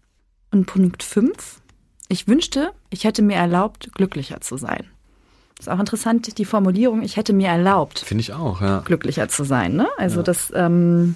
Und 0.52 0.66
Punkt 0.66 1.04
5, 1.04 1.62
ich 2.08 2.28
wünschte, 2.28 2.72
ich 2.90 3.04
hätte 3.04 3.22
mir 3.22 3.36
erlaubt, 3.36 3.92
glücklicher 3.94 4.42
zu 4.42 4.58
sein. 4.58 4.86
Ist 5.60 5.70
auch 5.70 5.80
interessant, 5.80 6.40
die 6.40 6.46
Formulierung, 6.46 7.04
ich 7.04 7.18
hätte 7.18 7.34
mir 7.34 7.50
erlaubt. 7.50 8.00
Finde 8.00 8.22
ich 8.22 8.34
auch, 8.34 8.62
ja. 8.62 8.80
Glücklicher 8.80 9.28
zu 9.28 9.44
sein, 9.44 9.76
ne? 9.76 9.88
Also 9.98 10.18
ja. 10.18 10.24
das 10.24 10.52
ähm, 10.56 11.16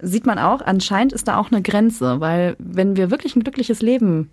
sieht 0.00 0.26
man 0.26 0.38
auch, 0.38 0.60
anscheinend 0.60 1.12
ist 1.12 1.28
da 1.28 1.38
auch 1.38 1.50
eine 1.50 1.62
Grenze, 1.62 2.20
weil 2.20 2.54
wenn 2.58 2.96
wir 2.96 3.10
wirklich 3.10 3.34
ein 3.34 3.42
glückliches 3.42 3.82
Leben 3.82 4.30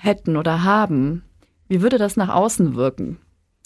hätten 0.00 0.36
oder 0.36 0.64
haben, 0.64 1.22
wie 1.68 1.82
würde 1.82 1.98
das 1.98 2.16
nach 2.16 2.28
außen 2.28 2.74
wirken? 2.74 3.18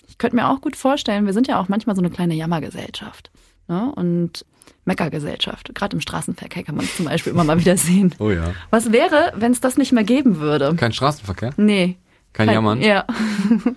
Ich 0.09 0.19
könnte 0.19 0.37
mir 0.37 0.49
auch 0.49 0.61
gut 0.61 0.77
vorstellen, 0.77 1.27
wir 1.27 1.33
sind 1.33 1.49
ja 1.49 1.61
auch 1.61 1.69
manchmal 1.69 1.97
so 1.97 2.03
eine 2.03 2.11
kleine 2.11 2.35
Jammergesellschaft. 2.35 3.31
Ne? 3.69 3.93
Und 3.95 4.45
Meckergesellschaft. 4.85 5.75
Gerade 5.75 5.97
im 5.97 6.01
Straßenverkehr 6.01 6.65
kann 6.65 6.75
man 6.75 6.85
es 6.85 6.97
zum 6.97 7.07
Beispiel 7.07 7.33
immer 7.33 7.45
mal 7.45 7.59
wieder 7.59 7.77
sehen. 7.77 8.15
Oh 8.19 8.31
ja. 8.31 8.53
Was 8.71 8.93
wäre, 8.93 9.33
wenn 9.37 9.53
es 9.53 9.61
das 9.61 9.77
nicht 9.77 9.93
mehr 9.93 10.05
geben 10.05 10.39
würde? 10.39 10.75
Kein 10.77 10.93
Straßenverkehr? 10.93 11.55
Nee. 11.57 11.97
Kein, 12.33 12.47
kein 12.47 12.55
Jammern? 12.55 12.81
Ja. 12.81 13.07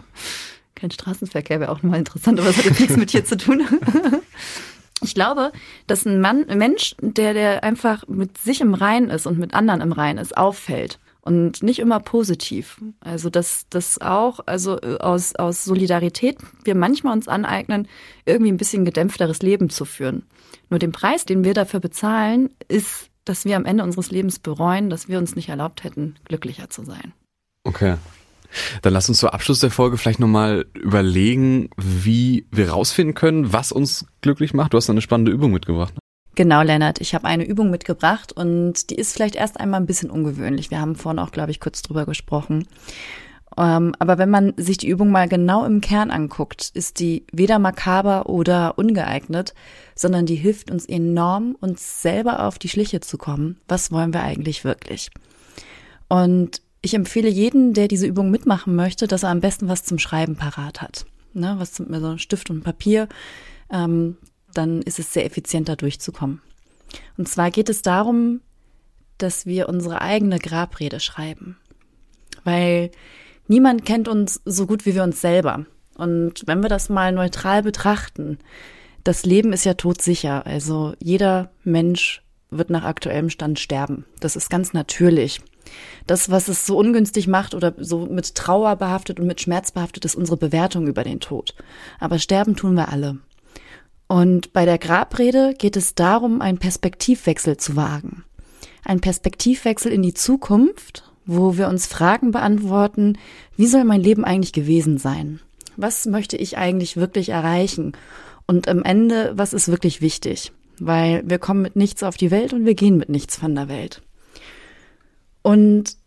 kein 0.75 0.91
Straßenverkehr 0.91 1.59
wäre 1.59 1.71
auch 1.71 1.83
nochmal 1.83 1.99
interessant, 1.99 2.39
aber 2.39 2.49
das 2.49 2.57
hat 2.57 2.65
jetzt 2.65 2.79
nichts 2.79 2.97
mit 2.97 3.11
hier 3.11 3.25
zu 3.25 3.37
tun. 3.37 3.63
Ich 5.01 5.13
glaube, 5.13 5.51
dass 5.87 6.05
ein 6.05 6.21
Mann, 6.21 6.45
ein 6.47 6.57
Mensch, 6.57 6.95
der, 7.01 7.33
der 7.33 7.63
einfach 7.63 8.07
mit 8.07 8.37
sich 8.37 8.61
im 8.61 8.73
Rein 8.73 9.09
ist 9.09 9.27
und 9.27 9.37
mit 9.37 9.53
anderen 9.53 9.81
im 9.81 9.91
Rein 9.91 10.17
ist, 10.17 10.37
auffällt 10.37 10.99
und 11.25 11.63
nicht 11.63 11.79
immer 11.79 11.99
positiv. 11.99 12.81
Also 13.01 13.29
dass 13.29 13.65
das 13.69 13.99
auch, 13.99 14.39
also 14.45 14.79
aus, 14.79 15.35
aus 15.35 15.65
Solidarität 15.65 16.37
wir 16.63 16.75
manchmal 16.75 17.13
uns 17.13 17.27
aneignen, 17.27 17.87
irgendwie 18.25 18.51
ein 18.51 18.57
bisschen 18.57 18.85
gedämpfteres 18.85 19.41
Leben 19.41 19.69
zu 19.69 19.83
führen. 19.83 20.23
Nur 20.69 20.79
den 20.79 20.91
Preis, 20.91 21.25
den 21.25 21.43
wir 21.43 21.53
dafür 21.53 21.79
bezahlen, 21.79 22.51
ist, 22.67 23.09
dass 23.25 23.43
wir 23.43 23.57
am 23.57 23.65
Ende 23.65 23.83
unseres 23.83 24.11
Lebens 24.11 24.39
bereuen, 24.39 24.89
dass 24.89 25.09
wir 25.09 25.17
uns 25.17 25.35
nicht 25.35 25.49
erlaubt 25.49 25.83
hätten, 25.83 26.15
glücklicher 26.25 26.69
zu 26.69 26.85
sein. 26.85 27.13
Okay. 27.63 27.95
Dann 28.83 28.93
lass 28.93 29.09
uns 29.09 29.19
zum 29.19 29.29
Abschluss 29.29 29.59
der 29.59 29.71
Folge 29.71 29.97
vielleicht 29.97 30.19
nochmal 30.19 30.67
überlegen, 30.75 31.69
wie 31.75 32.45
wir 32.51 32.69
rausfinden 32.69 33.15
können, 33.15 33.51
was 33.51 33.71
uns 33.71 34.05
glücklich 34.21 34.53
macht. 34.53 34.73
Du 34.73 34.77
hast 34.77 34.89
eine 34.89 35.01
spannende 35.01 35.31
Übung 35.31 35.51
mitgebracht. 35.51 35.93
Genau, 36.35 36.61
Lennart. 36.61 36.99
Ich 36.99 37.15
habe 37.15 37.25
eine 37.25 37.45
Übung 37.45 37.69
mitgebracht 37.69 38.33
und 38.33 38.89
die 38.89 38.95
ist 38.95 39.13
vielleicht 39.13 39.35
erst 39.35 39.59
einmal 39.59 39.79
ein 39.79 39.85
bisschen 39.85 40.09
ungewöhnlich. 40.09 40.69
Wir 40.69 40.81
haben 40.81 40.95
vorhin 40.95 41.19
auch, 41.19 41.31
glaube 41.31 41.51
ich, 41.51 41.61
kurz 41.61 41.81
drüber 41.81 42.05
gesprochen. 42.05 42.67
Ähm, 43.57 43.95
aber 43.99 44.17
wenn 44.17 44.29
man 44.29 44.53
sich 44.57 44.77
die 44.77 44.89
Übung 44.89 45.11
mal 45.11 45.29
genau 45.29 45.63
im 45.63 45.79
Kern 45.79 46.11
anguckt, 46.11 46.71
ist 46.73 46.99
die 46.99 47.25
weder 47.31 47.57
makaber 47.57 48.27
oder 48.27 48.77
ungeeignet, 48.77 49.53
sondern 49.95 50.25
die 50.25 50.35
hilft 50.35 50.69
uns 50.69 50.85
enorm, 50.85 51.55
uns 51.61 52.01
selber 52.01 52.45
auf 52.45 52.59
die 52.59 52.69
Schliche 52.69 52.99
zu 52.99 53.17
kommen. 53.17 53.57
Was 53.69 53.91
wollen 53.93 54.13
wir 54.13 54.21
eigentlich 54.21 54.65
wirklich? 54.65 55.11
Und 56.09 56.61
ich 56.81 56.93
empfehle 56.93 57.29
jeden, 57.29 57.73
der 57.73 57.87
diese 57.87 58.07
Übung 58.07 58.29
mitmachen 58.29 58.75
möchte, 58.75 59.07
dass 59.07 59.23
er 59.23 59.29
am 59.29 59.39
besten 59.39 59.69
was 59.69 59.83
zum 59.83 59.99
Schreiben 59.99 60.35
parat 60.35 60.81
hat. 60.81 61.05
Ne, 61.33 61.55
was 61.57 61.73
zum, 61.73 61.93
also 61.93 62.17
Stift 62.17 62.49
und 62.49 62.63
Papier. 62.63 63.07
Ähm, 63.71 64.17
dann 64.57 64.81
ist 64.81 64.99
es 64.99 65.13
sehr 65.13 65.25
effizient, 65.25 65.69
da 65.69 65.75
durchzukommen. 65.75 66.41
Und 67.17 67.27
zwar 67.27 67.51
geht 67.51 67.69
es 67.69 67.81
darum, 67.81 68.41
dass 69.17 69.45
wir 69.45 69.69
unsere 69.69 70.01
eigene 70.01 70.39
Grabrede 70.39 70.99
schreiben. 70.99 71.57
Weil 72.43 72.91
niemand 73.47 73.85
kennt 73.85 74.07
uns 74.07 74.41
so 74.45 74.67
gut 74.67 74.85
wie 74.85 74.95
wir 74.95 75.03
uns 75.03 75.21
selber. 75.21 75.65
Und 75.97 76.43
wenn 76.45 76.61
wir 76.61 76.69
das 76.69 76.89
mal 76.89 77.11
neutral 77.11 77.63
betrachten, 77.63 78.37
das 79.03 79.25
Leben 79.25 79.53
ist 79.53 79.65
ja 79.65 79.75
todsicher. 79.75 80.45
Also 80.45 80.93
jeder 80.99 81.51
Mensch 81.63 82.21
wird 82.49 82.69
nach 82.69 82.83
aktuellem 82.83 83.29
Stand 83.29 83.59
sterben. 83.59 84.05
Das 84.19 84.35
ist 84.35 84.49
ganz 84.49 84.73
natürlich. 84.73 85.41
Das, 86.05 86.29
was 86.29 86.47
es 86.47 86.65
so 86.65 86.77
ungünstig 86.77 87.27
macht 87.27 87.55
oder 87.55 87.73
so 87.77 88.05
mit 88.05 88.35
Trauer 88.35 88.75
behaftet 88.75 89.19
und 89.19 89.27
mit 89.27 89.41
Schmerz 89.41 89.71
behaftet, 89.71 90.05
ist 90.05 90.15
unsere 90.15 90.37
Bewertung 90.37 90.87
über 90.87 91.03
den 91.03 91.19
Tod. 91.19 91.55
Aber 91.99 92.19
sterben 92.19 92.55
tun 92.55 92.75
wir 92.75 92.89
alle. 92.89 93.17
Und 94.07 94.53
bei 94.53 94.65
der 94.65 94.77
Grabrede 94.77 95.55
geht 95.57 95.75
es 95.75 95.95
darum, 95.95 96.41
einen 96.41 96.59
Perspektivwechsel 96.59 97.57
zu 97.57 97.75
wagen. 97.75 98.23
Ein 98.83 99.01
Perspektivwechsel 99.01 99.91
in 99.91 100.03
die 100.03 100.13
Zukunft, 100.13 101.03
wo 101.25 101.57
wir 101.57 101.67
uns 101.67 101.87
Fragen 101.87 102.31
beantworten, 102.31 103.17
wie 103.57 103.65
soll 103.65 103.83
mein 103.83 104.01
Leben 104.01 104.23
eigentlich 104.23 104.53
gewesen 104.53 104.97
sein? 104.97 105.39
Was 105.75 106.05
möchte 106.05 106.37
ich 106.37 106.57
eigentlich 106.57 106.97
wirklich 106.97 107.29
erreichen? 107.29 107.93
Und 108.45 108.67
am 108.67 108.83
Ende, 108.83 109.33
was 109.35 109.53
ist 109.53 109.69
wirklich 109.69 110.01
wichtig? 110.01 110.51
Weil 110.79 111.23
wir 111.25 111.39
kommen 111.39 111.63
mit 111.63 111.75
nichts 111.75 112.03
auf 112.03 112.15
die 112.15 112.31
Welt 112.31 112.53
und 112.53 112.65
wir 112.65 112.75
gehen 112.75 112.97
mit 112.97 113.09
nichts 113.09 113.37
von 113.37 113.55
der 113.55 113.69
Welt. 113.69 114.03
Und 115.41 115.97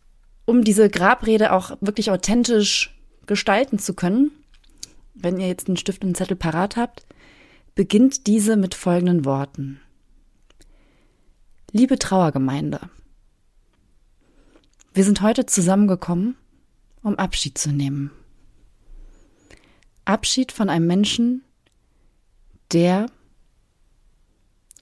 um 0.45 0.63
diese 0.63 0.89
Grabrede 0.89 1.53
auch 1.53 1.77
wirklich 1.81 2.11
authentisch 2.11 2.97
gestalten 3.27 3.79
zu 3.79 3.95
können, 3.95 4.31
wenn 5.15 5.41
ihr 5.41 5.49
jetzt 5.49 5.69
einen 5.69 5.77
Stift 5.77 6.03
und 6.03 6.09
einen 6.09 6.15
Zettel 6.15 6.37
parat 6.37 6.77
habt, 6.77 7.05
beginnt 7.79 8.27
diese 8.27 8.57
mit 8.57 8.75
folgenden 8.75 9.25
Worten. 9.25 9.81
Liebe 11.71 11.97
Trauergemeinde, 11.97 12.81
wir 14.93 15.05
sind 15.05 15.21
heute 15.21 15.47
zusammengekommen, 15.47 16.35
um 17.05 17.15
Abschied 17.15 17.57
zu 17.57 17.71
nehmen. 17.71 18.11
Abschied 20.05 20.51
von 20.51 20.71
einem 20.71 20.89
Menschen, 20.89 21.45
der 22.73 23.07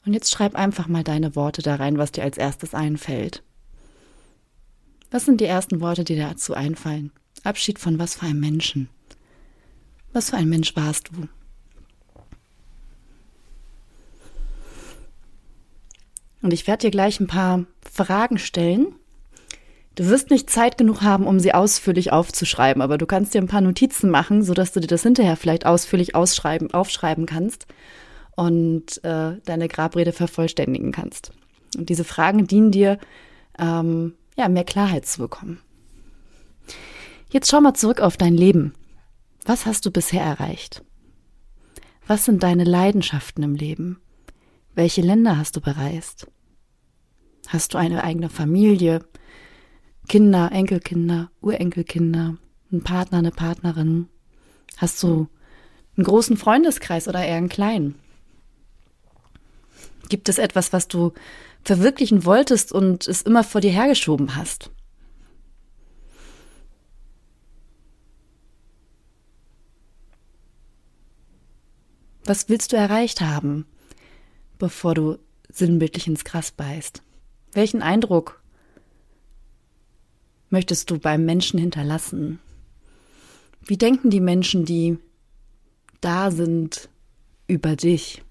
und 0.06 0.14
jetzt 0.14 0.30
schreib 0.30 0.54
einfach 0.54 0.88
mal 0.88 1.04
deine 1.04 1.36
Worte 1.36 1.60
da 1.60 1.74
rein, 1.74 1.98
was 1.98 2.12
dir 2.12 2.24
als 2.24 2.38
erstes 2.38 2.72
einfällt. 2.72 3.42
Was 5.10 5.26
sind 5.26 5.42
die 5.42 5.44
ersten 5.44 5.82
Worte, 5.82 6.02
die 6.02 6.14
dir 6.14 6.28
dazu 6.28 6.54
einfallen? 6.54 7.12
Abschied 7.44 7.78
von 7.78 7.98
was 7.98 8.14
für 8.14 8.24
einem 8.24 8.40
Menschen? 8.40 8.88
Was 10.14 10.30
für 10.30 10.38
ein 10.38 10.48
Mensch 10.48 10.74
warst 10.76 11.10
du? 11.12 11.28
Und 16.46 16.52
ich 16.52 16.68
werde 16.68 16.82
dir 16.82 16.90
gleich 16.92 17.18
ein 17.18 17.26
paar 17.26 17.64
Fragen 17.92 18.38
stellen. 18.38 18.94
Du 19.96 20.06
wirst 20.06 20.30
nicht 20.30 20.48
Zeit 20.48 20.78
genug 20.78 21.02
haben, 21.02 21.26
um 21.26 21.40
sie 21.40 21.52
ausführlich 21.52 22.12
aufzuschreiben, 22.12 22.82
aber 22.82 22.98
du 22.98 23.06
kannst 23.06 23.34
dir 23.34 23.40
ein 23.40 23.48
paar 23.48 23.62
Notizen 23.62 24.10
machen, 24.10 24.44
sodass 24.44 24.70
du 24.70 24.78
dir 24.78 24.86
das 24.86 25.02
hinterher 25.02 25.34
vielleicht 25.34 25.66
ausführlich 25.66 26.14
ausschreiben, 26.14 26.72
aufschreiben 26.72 27.26
kannst 27.26 27.66
und 28.36 29.02
äh, 29.02 29.40
deine 29.44 29.66
Grabrede 29.66 30.12
vervollständigen 30.12 30.92
kannst. 30.92 31.32
Und 31.76 31.88
diese 31.88 32.04
Fragen 32.04 32.46
dienen 32.46 32.70
dir, 32.70 33.00
ähm, 33.58 34.14
ja, 34.36 34.48
mehr 34.48 34.62
Klarheit 34.62 35.04
zu 35.04 35.22
bekommen. 35.22 35.58
Jetzt 37.32 37.50
schau 37.50 37.60
mal 37.60 37.74
zurück 37.74 38.00
auf 38.00 38.16
dein 38.16 38.34
Leben. 38.34 38.72
Was 39.46 39.66
hast 39.66 39.84
du 39.84 39.90
bisher 39.90 40.22
erreicht? 40.22 40.84
Was 42.06 42.24
sind 42.24 42.44
deine 42.44 42.62
Leidenschaften 42.62 43.42
im 43.42 43.56
Leben? 43.56 43.98
Welche 44.76 45.00
Länder 45.00 45.38
hast 45.38 45.56
du 45.56 45.60
bereist? 45.60 46.28
Hast 47.48 47.74
du 47.74 47.78
eine 47.78 48.04
eigene 48.04 48.28
Familie? 48.28 49.04
Kinder, 50.08 50.50
Enkelkinder, 50.52 51.30
Urenkelkinder, 51.40 52.36
einen 52.70 52.82
Partner, 52.82 53.18
eine 53.18 53.30
Partnerin? 53.32 54.08
Hast 54.76 55.02
du 55.02 55.28
einen 55.96 56.04
großen 56.04 56.36
Freundeskreis 56.36 57.08
oder 57.08 57.24
eher 57.24 57.36
einen 57.36 57.48
kleinen? 57.48 57.96
Gibt 60.08 60.28
es 60.28 60.38
etwas, 60.38 60.72
was 60.72 60.88
du 60.88 61.12
verwirklichen 61.66 62.24
wolltest 62.24 62.72
und 62.72 63.08
es 63.08 63.22
immer 63.22 63.42
vor 63.42 63.60
dir 63.60 63.72
hergeschoben 63.72 64.36
hast. 64.36 64.70
Was 72.24 72.48
willst 72.48 72.72
du 72.72 72.76
erreicht 72.76 73.20
haben, 73.20 73.66
bevor 74.58 74.94
du 74.94 75.18
sinnbildlich 75.48 76.06
ins 76.06 76.24
Gras 76.24 76.50
beißt? 76.52 77.02
Welchen 77.56 77.80
Eindruck 77.80 78.42
möchtest 80.50 80.90
du 80.90 80.98
beim 80.98 81.24
Menschen 81.24 81.58
hinterlassen? 81.58 82.38
Wie 83.64 83.78
denken 83.78 84.10
die 84.10 84.20
Menschen, 84.20 84.66
die 84.66 84.98
da 86.02 86.30
sind, 86.30 86.90
über 87.46 87.74
dich? 87.74 88.22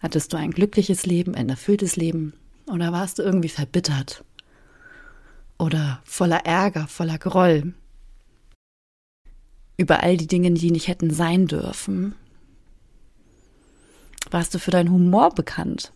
Hattest 0.00 0.32
du 0.32 0.38
ein 0.38 0.52
glückliches 0.52 1.04
Leben, 1.04 1.34
ein 1.34 1.50
erfülltes 1.50 1.96
Leben? 1.96 2.32
Oder 2.68 2.90
warst 2.90 3.18
du 3.18 3.22
irgendwie 3.22 3.50
verbittert? 3.50 4.24
Oder 5.58 6.00
voller 6.04 6.46
Ärger, 6.46 6.88
voller 6.88 7.18
Groll? 7.18 7.74
Über 9.76 10.02
all 10.02 10.16
die 10.16 10.26
Dinge, 10.26 10.50
die 10.52 10.70
nicht 10.70 10.88
hätten 10.88 11.10
sein 11.10 11.48
dürfen? 11.48 12.14
Warst 14.30 14.54
du 14.54 14.58
für 14.58 14.70
deinen 14.70 14.90
Humor 14.90 15.34
bekannt? 15.34 15.92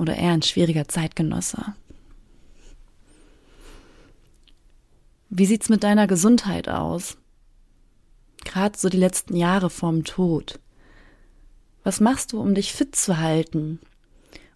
Oder 0.00 0.16
eher 0.16 0.32
ein 0.32 0.40
schwieriger 0.40 0.88
Zeitgenosse? 0.88 1.74
Wie 5.28 5.44
sieht's 5.44 5.68
mit 5.68 5.84
deiner 5.84 6.06
Gesundheit 6.06 6.70
aus? 6.70 7.18
Gerade 8.42 8.78
so 8.78 8.88
die 8.88 8.96
letzten 8.96 9.36
Jahre 9.36 9.68
vorm 9.68 10.04
Tod. 10.04 10.58
Was 11.84 12.00
machst 12.00 12.32
du, 12.32 12.40
um 12.40 12.54
dich 12.54 12.72
fit 12.72 12.96
zu 12.96 13.18
halten? 13.18 13.78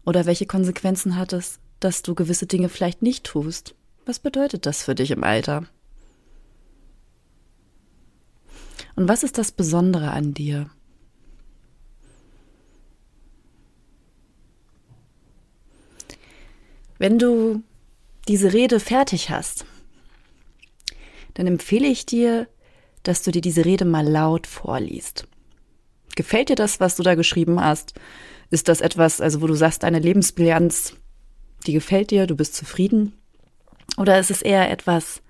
Oder 0.06 0.24
welche 0.24 0.46
Konsequenzen 0.46 1.16
hat 1.16 1.34
es, 1.34 1.60
dass 1.78 2.00
du 2.00 2.14
gewisse 2.14 2.46
Dinge 2.46 2.70
vielleicht 2.70 3.02
nicht 3.02 3.24
tust? 3.24 3.74
Was 4.06 4.20
bedeutet 4.20 4.64
das 4.64 4.82
für 4.82 4.94
dich 4.94 5.10
im 5.10 5.24
Alter? 5.24 5.66
Und 8.96 9.08
was 9.08 9.22
ist 9.22 9.36
das 9.36 9.52
Besondere 9.52 10.10
an 10.10 10.32
dir? 10.32 10.70
Wenn 17.04 17.18
du 17.18 17.62
diese 18.28 18.54
Rede 18.54 18.80
fertig 18.80 19.28
hast, 19.28 19.66
dann 21.34 21.46
empfehle 21.46 21.86
ich 21.86 22.06
dir, 22.06 22.48
dass 23.02 23.22
du 23.22 23.30
dir 23.30 23.42
diese 23.42 23.66
Rede 23.66 23.84
mal 23.84 24.08
laut 24.08 24.46
vorliest. 24.46 25.28
Gefällt 26.16 26.48
dir 26.48 26.56
das, 26.56 26.80
was 26.80 26.96
du 26.96 27.02
da 27.02 27.14
geschrieben 27.14 27.62
hast? 27.62 27.92
Ist 28.50 28.68
das 28.68 28.80
etwas, 28.80 29.20
also 29.20 29.42
wo 29.42 29.46
du 29.46 29.52
sagst, 29.52 29.82
deine 29.82 29.98
Lebensbilanz, 29.98 30.94
die 31.66 31.74
gefällt 31.74 32.10
dir, 32.10 32.26
du 32.26 32.36
bist 32.36 32.54
zufrieden? 32.54 33.12
Oder 33.98 34.18
ist 34.18 34.30
es 34.30 34.40
eher 34.40 34.70
etwas, 34.70 35.20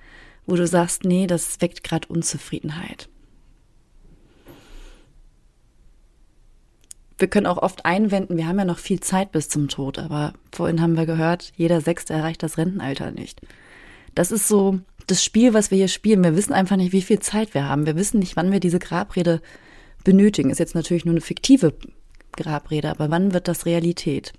wo 0.46 0.54
du 0.54 0.68
sagst, 0.68 1.02
nee, 1.02 1.26
das 1.26 1.60
weckt 1.60 1.82
gerade 1.82 2.06
Unzufriedenheit? 2.06 3.08
Wir 7.24 7.30
können 7.30 7.46
auch 7.46 7.56
oft 7.56 7.87
einwenden, 7.87 8.37
wir 8.37 8.46
haben 8.46 8.58
ja 8.58 8.66
noch 8.66 8.76
viel 8.76 9.00
Zeit 9.00 9.32
bis 9.32 9.48
zum 9.48 9.68
Tod, 9.68 9.98
aber 9.98 10.34
vorhin 10.52 10.82
haben 10.82 10.94
wir 10.94 11.06
gehört, 11.06 11.54
jeder 11.56 11.80
Sechste 11.80 12.12
erreicht 12.12 12.42
das 12.42 12.58
Rentenalter 12.58 13.12
nicht. 13.12 13.40
Das 14.14 14.30
ist 14.30 14.46
so 14.46 14.80
das 15.06 15.24
Spiel, 15.24 15.54
was 15.54 15.70
wir 15.70 15.78
hier 15.78 15.88
spielen. 15.88 16.22
Wir 16.22 16.37
wissen 16.37 16.52
einfach 16.52 16.76
nicht, 16.76 16.92
wie 16.92 17.00
viel 17.00 17.20
Zeit 17.20 17.54
wir 17.54 17.66
haben. 17.66 17.87
Wir 17.87 17.96
wissen 17.96 18.18
nicht, 18.18 18.37
wann 18.37 18.52
wir 18.52 18.60
diese 18.60 18.78
Grabrede 18.78 19.40
benötigen. 20.04 20.50
Ist 20.50 20.58
jetzt 20.58 20.74
natürlich 20.74 21.06
nur 21.06 21.14
eine 21.14 21.22
fiktive 21.22 21.72
Grabrede, 22.32 22.90
aber 22.90 23.08
wann 23.08 23.32
wird 23.32 23.48
das 23.48 23.64
Realität? 23.64 24.34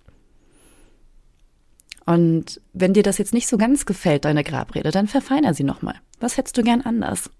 Und 2.06 2.62
wenn 2.71 2.93
dir 2.93 3.02
das 3.02 3.17
jetzt 3.17 3.34
nicht 3.34 3.48
so 3.48 3.58
ganz 3.58 3.88
gefällt, 3.88 4.26
deine 4.26 4.43
Grabrede, 4.43 4.91
dann 4.91 5.08
verfeiner 5.08 5.56
sie 5.56 5.63
nochmal. 5.63 5.95
Was 6.19 6.38
hättest 6.38 6.56
du 6.56 6.62
gern 6.62 6.82
anders? 6.82 7.32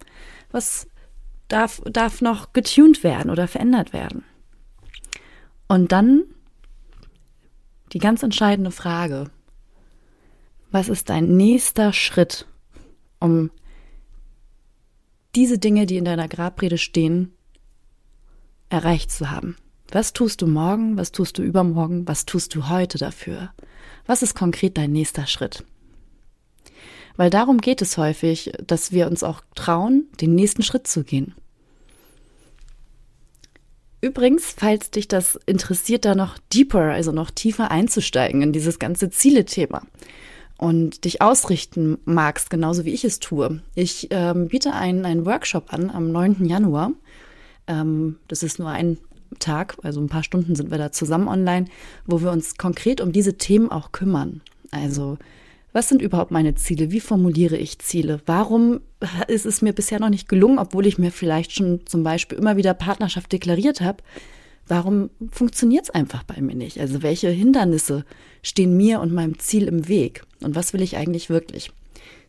Was 0.50 0.88
darf, 1.50 1.84
darf 1.86 2.22
noch 2.22 2.52
getuned 2.52 3.04
werden 3.04 3.30
oder 3.30 3.48
verändert 3.48 3.94
werden? 3.94 4.24
Und 5.68 5.92
dann 5.92 6.24
die 7.94 8.00
ganz 8.00 8.24
entscheidende 8.24 8.72
Frage. 8.72 9.30
Was 10.72 10.90
ist 10.90 11.10
dein 11.10 11.38
nächster 11.38 11.94
Schritt, 11.94 12.46
um 13.20 13.52
diese 15.36 15.58
Dinge, 15.58 15.86
die 15.86 15.98
in 15.98 16.06
deiner 16.06 16.28
Grabrede 16.28 16.78
stehen, 16.78 17.34
erreicht 18.70 19.12
zu 19.12 19.32
haben? 19.32 19.56
Was 19.92 20.14
tust 20.14 20.42
du 20.42 20.48
morgen? 20.48 20.98
Was 20.98 21.12
tust 21.12 21.38
du 21.38 21.44
übermorgen? 21.44 22.08
Was 22.08 22.26
tust 22.26 22.56
du 22.56 22.68
heute 22.70 22.98
dafür? 22.98 23.52
Was 24.06 24.22
ist 24.22 24.36
konkret 24.36 24.78
dein 24.78 24.92
nächster 24.92 25.28
Schritt? 25.28 25.64
Weil 27.16 27.30
darum 27.30 27.60
geht 27.60 27.82
es 27.82 27.98
häufig, 27.98 28.52
dass 28.66 28.92
wir 28.92 29.08
uns 29.08 29.24
auch 29.24 29.42
trauen, 29.56 30.08
den 30.20 30.36
nächsten 30.36 30.64
Schritt 30.64 30.88
zu 30.88 31.04
gehen. 31.04 31.34
Übrigens, 34.02 34.54
falls 34.56 34.92
dich 34.92 35.08
das 35.08 35.40
interessiert, 35.46 36.06
da 36.06 36.16
noch 36.16 36.38
deeper, 36.54 36.92
also 36.92 37.12
noch 37.12 37.32
tiefer 37.32 37.72
einzusteigen 37.72 38.42
in 38.42 38.54
dieses 38.54 38.78
ganze 38.80 39.10
Ziele-Thema, 39.10 39.82
und 40.58 41.04
dich 41.04 41.22
ausrichten 41.22 41.98
magst, 42.06 42.50
genauso 42.50 42.86
wie 42.86 42.94
ich 42.94 43.04
es 43.04 43.20
tue. 43.20 43.62
Ich 43.74 44.08
ähm, 44.12 44.48
biete 44.48 44.74
einen, 44.74 45.06
einen 45.06 45.26
Workshop 45.26 45.74
an 45.74 45.90
am 45.90 46.12
9. 46.12 46.46
Januar. 46.46 46.92
Ähm, 47.68 48.18
das 48.28 48.44
ist 48.44 48.60
nur 48.60 48.70
ein 48.70 48.98
Tag, 49.40 49.76
also 49.84 50.00
ein 50.00 50.08
paar 50.08 50.24
Stunden 50.24 50.56
sind 50.56 50.72
wir 50.72 50.78
da 50.78 50.92
zusammen 50.92 51.28
online, 51.28 51.66
wo 52.06 52.22
wir 52.22 52.32
uns 52.32 52.58
konkret 52.58 53.02
um 53.02 53.12
diese 53.12 53.38
Themen 53.38 53.70
auch 53.70 53.92
kümmern. 53.92 54.42
Also 54.72 55.18
was 55.76 55.90
sind 55.90 56.02
überhaupt 56.02 56.32
meine 56.32 56.56
Ziele? 56.56 56.90
Wie 56.92 57.02
formuliere 57.02 57.58
ich 57.58 57.80
Ziele? 57.80 58.22
Warum 58.26 58.80
ist 59.28 59.46
es 59.46 59.62
mir 59.62 59.74
bisher 59.74 60.00
noch 60.00 60.08
nicht 60.08 60.30
gelungen, 60.30 60.58
obwohl 60.58 60.86
ich 60.86 60.98
mir 60.98 61.12
vielleicht 61.12 61.52
schon 61.52 61.82
zum 61.86 62.02
Beispiel 62.02 62.38
immer 62.38 62.56
wieder 62.56 62.74
Partnerschaft 62.74 63.34
deklariert 63.34 63.82
habe? 63.82 64.02
Warum 64.70 65.10
funktioniert 65.32 65.84
es 65.84 65.90
einfach 65.90 66.24
bei 66.24 66.40
mir 66.40 66.56
nicht? 66.56 66.80
Also 66.80 67.04
welche 67.04 67.28
Hindernisse 67.28 68.06
stehen 68.42 68.78
mir 68.78 69.02
und 69.02 69.12
meinem 69.12 69.38
Ziel 69.38 69.68
im 69.68 69.90
Weg? 69.90 70.24
Und 70.42 70.56
was 70.56 70.72
will 70.72 70.82
ich 70.82 70.96
eigentlich 70.96 71.30
wirklich? 71.30 71.72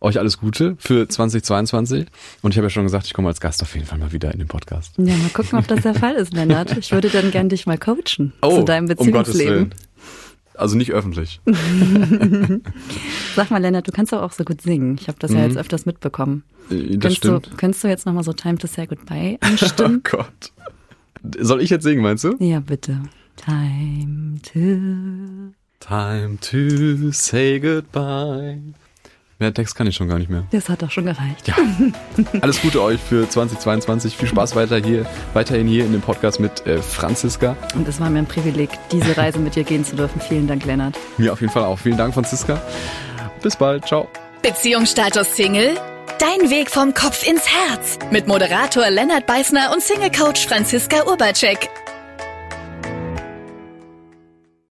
Euch 0.00 0.18
alles 0.18 0.38
Gute 0.38 0.76
für 0.78 1.08
2022. 1.08 2.06
Und 2.42 2.50
ich 2.50 2.58
habe 2.58 2.66
ja 2.66 2.70
schon 2.70 2.82
gesagt, 2.82 3.06
ich 3.06 3.14
komme 3.14 3.28
als 3.28 3.40
Gast 3.40 3.62
auf 3.62 3.74
jeden 3.74 3.86
Fall 3.86 3.98
mal 3.98 4.12
wieder 4.12 4.32
in 4.32 4.38
den 4.38 4.48
Podcast. 4.48 4.92
Ja, 4.98 5.16
mal 5.16 5.30
gucken, 5.32 5.58
ob 5.58 5.66
das 5.66 5.80
der 5.80 5.94
Fall 5.94 6.14
ist, 6.14 6.34
Lennart. 6.34 6.76
Ich 6.76 6.92
würde 6.92 7.08
dann 7.08 7.30
gern 7.30 7.48
dich 7.48 7.66
mal 7.66 7.78
coachen 7.78 8.34
oh, 8.42 8.58
zu 8.58 8.64
deinem 8.64 8.88
Beziehungsleben. 8.88 9.62
Um 9.62 9.70
also 10.56 10.76
nicht 10.76 10.92
öffentlich. 10.92 11.40
Sag 13.34 13.50
mal, 13.50 13.58
Lennart, 13.58 13.88
du 13.88 13.92
kannst 13.92 14.12
doch 14.12 14.22
auch 14.22 14.32
so 14.32 14.44
gut 14.44 14.62
singen. 14.62 14.96
Ich 15.00 15.08
habe 15.08 15.18
das 15.18 15.32
mhm. 15.32 15.38
ja 15.38 15.44
jetzt 15.44 15.56
öfters 15.56 15.84
mitbekommen. 15.84 16.44
Äh, 16.70 16.96
das 16.96 17.16
stimmt. 17.16 17.46
Du, 17.46 17.56
könntest 17.56 17.82
du 17.82 17.88
jetzt 17.88 18.06
nochmal 18.06 18.22
so 18.22 18.32
Time 18.32 18.58
to 18.58 18.66
Say 18.66 18.86
Goodbye 18.86 19.38
anstimmen? 19.40 20.02
oh 20.12 20.16
Gott. 20.16 20.52
Soll 21.38 21.62
ich 21.62 21.70
jetzt 21.70 21.84
singen, 21.84 22.02
meinst 22.02 22.24
du? 22.24 22.36
Ja, 22.38 22.60
bitte. 22.60 23.00
Time 23.36 24.38
to... 24.42 25.54
Time 25.80 26.38
to 26.40 27.10
say 27.12 27.60
goodbye. 27.60 28.58
Mehr 29.38 29.52
Text 29.52 29.74
kann 29.74 29.86
ich 29.86 29.96
schon 29.96 30.08
gar 30.08 30.18
nicht 30.18 30.30
mehr. 30.30 30.44
Das 30.52 30.68
hat 30.68 30.82
doch 30.82 30.90
schon 30.90 31.06
gereicht. 31.06 31.48
Ja. 31.48 31.56
Alles 32.40 32.62
Gute 32.62 32.80
euch 32.80 33.00
für 33.00 33.28
2022. 33.28 34.16
Viel 34.16 34.28
Spaß 34.28 34.54
weiter 34.54 34.78
hier, 34.78 35.04
weiterhin 35.34 35.66
hier 35.66 35.84
in 35.84 35.92
dem 35.92 36.00
Podcast 36.00 36.38
mit 36.40 36.66
äh, 36.66 36.80
Franziska. 36.80 37.56
Und 37.74 37.86
es 37.88 38.00
war 38.00 38.08
mir 38.10 38.20
ein 38.20 38.26
Privileg, 38.26 38.70
diese 38.92 39.16
Reise 39.16 39.40
mit 39.40 39.56
dir 39.56 39.64
gehen 39.64 39.84
zu 39.84 39.96
dürfen. 39.96 40.20
Vielen 40.20 40.46
Dank, 40.46 40.64
Lennart. 40.64 40.96
Mir 41.18 41.32
auf 41.32 41.40
jeden 41.40 41.52
Fall 41.52 41.64
auch. 41.64 41.78
Vielen 41.78 41.98
Dank, 41.98 42.14
Franziska. 42.14 42.62
Bis 43.42 43.56
bald. 43.56 43.86
Ciao. 43.86 44.08
Beziehungsstatus 44.42 45.34
Single? 45.34 45.74
Dein 46.18 46.50
Weg 46.50 46.70
vom 46.70 46.94
Kopf 46.94 47.26
ins 47.26 47.48
Herz. 47.48 47.98
Mit 48.10 48.26
Moderator 48.26 48.90
Lennart 48.90 49.26
Beißner 49.26 49.72
und 49.72 49.82
Single-Coach 49.82 50.46
Franziska 50.46 51.04
Urbacek. 51.06 51.68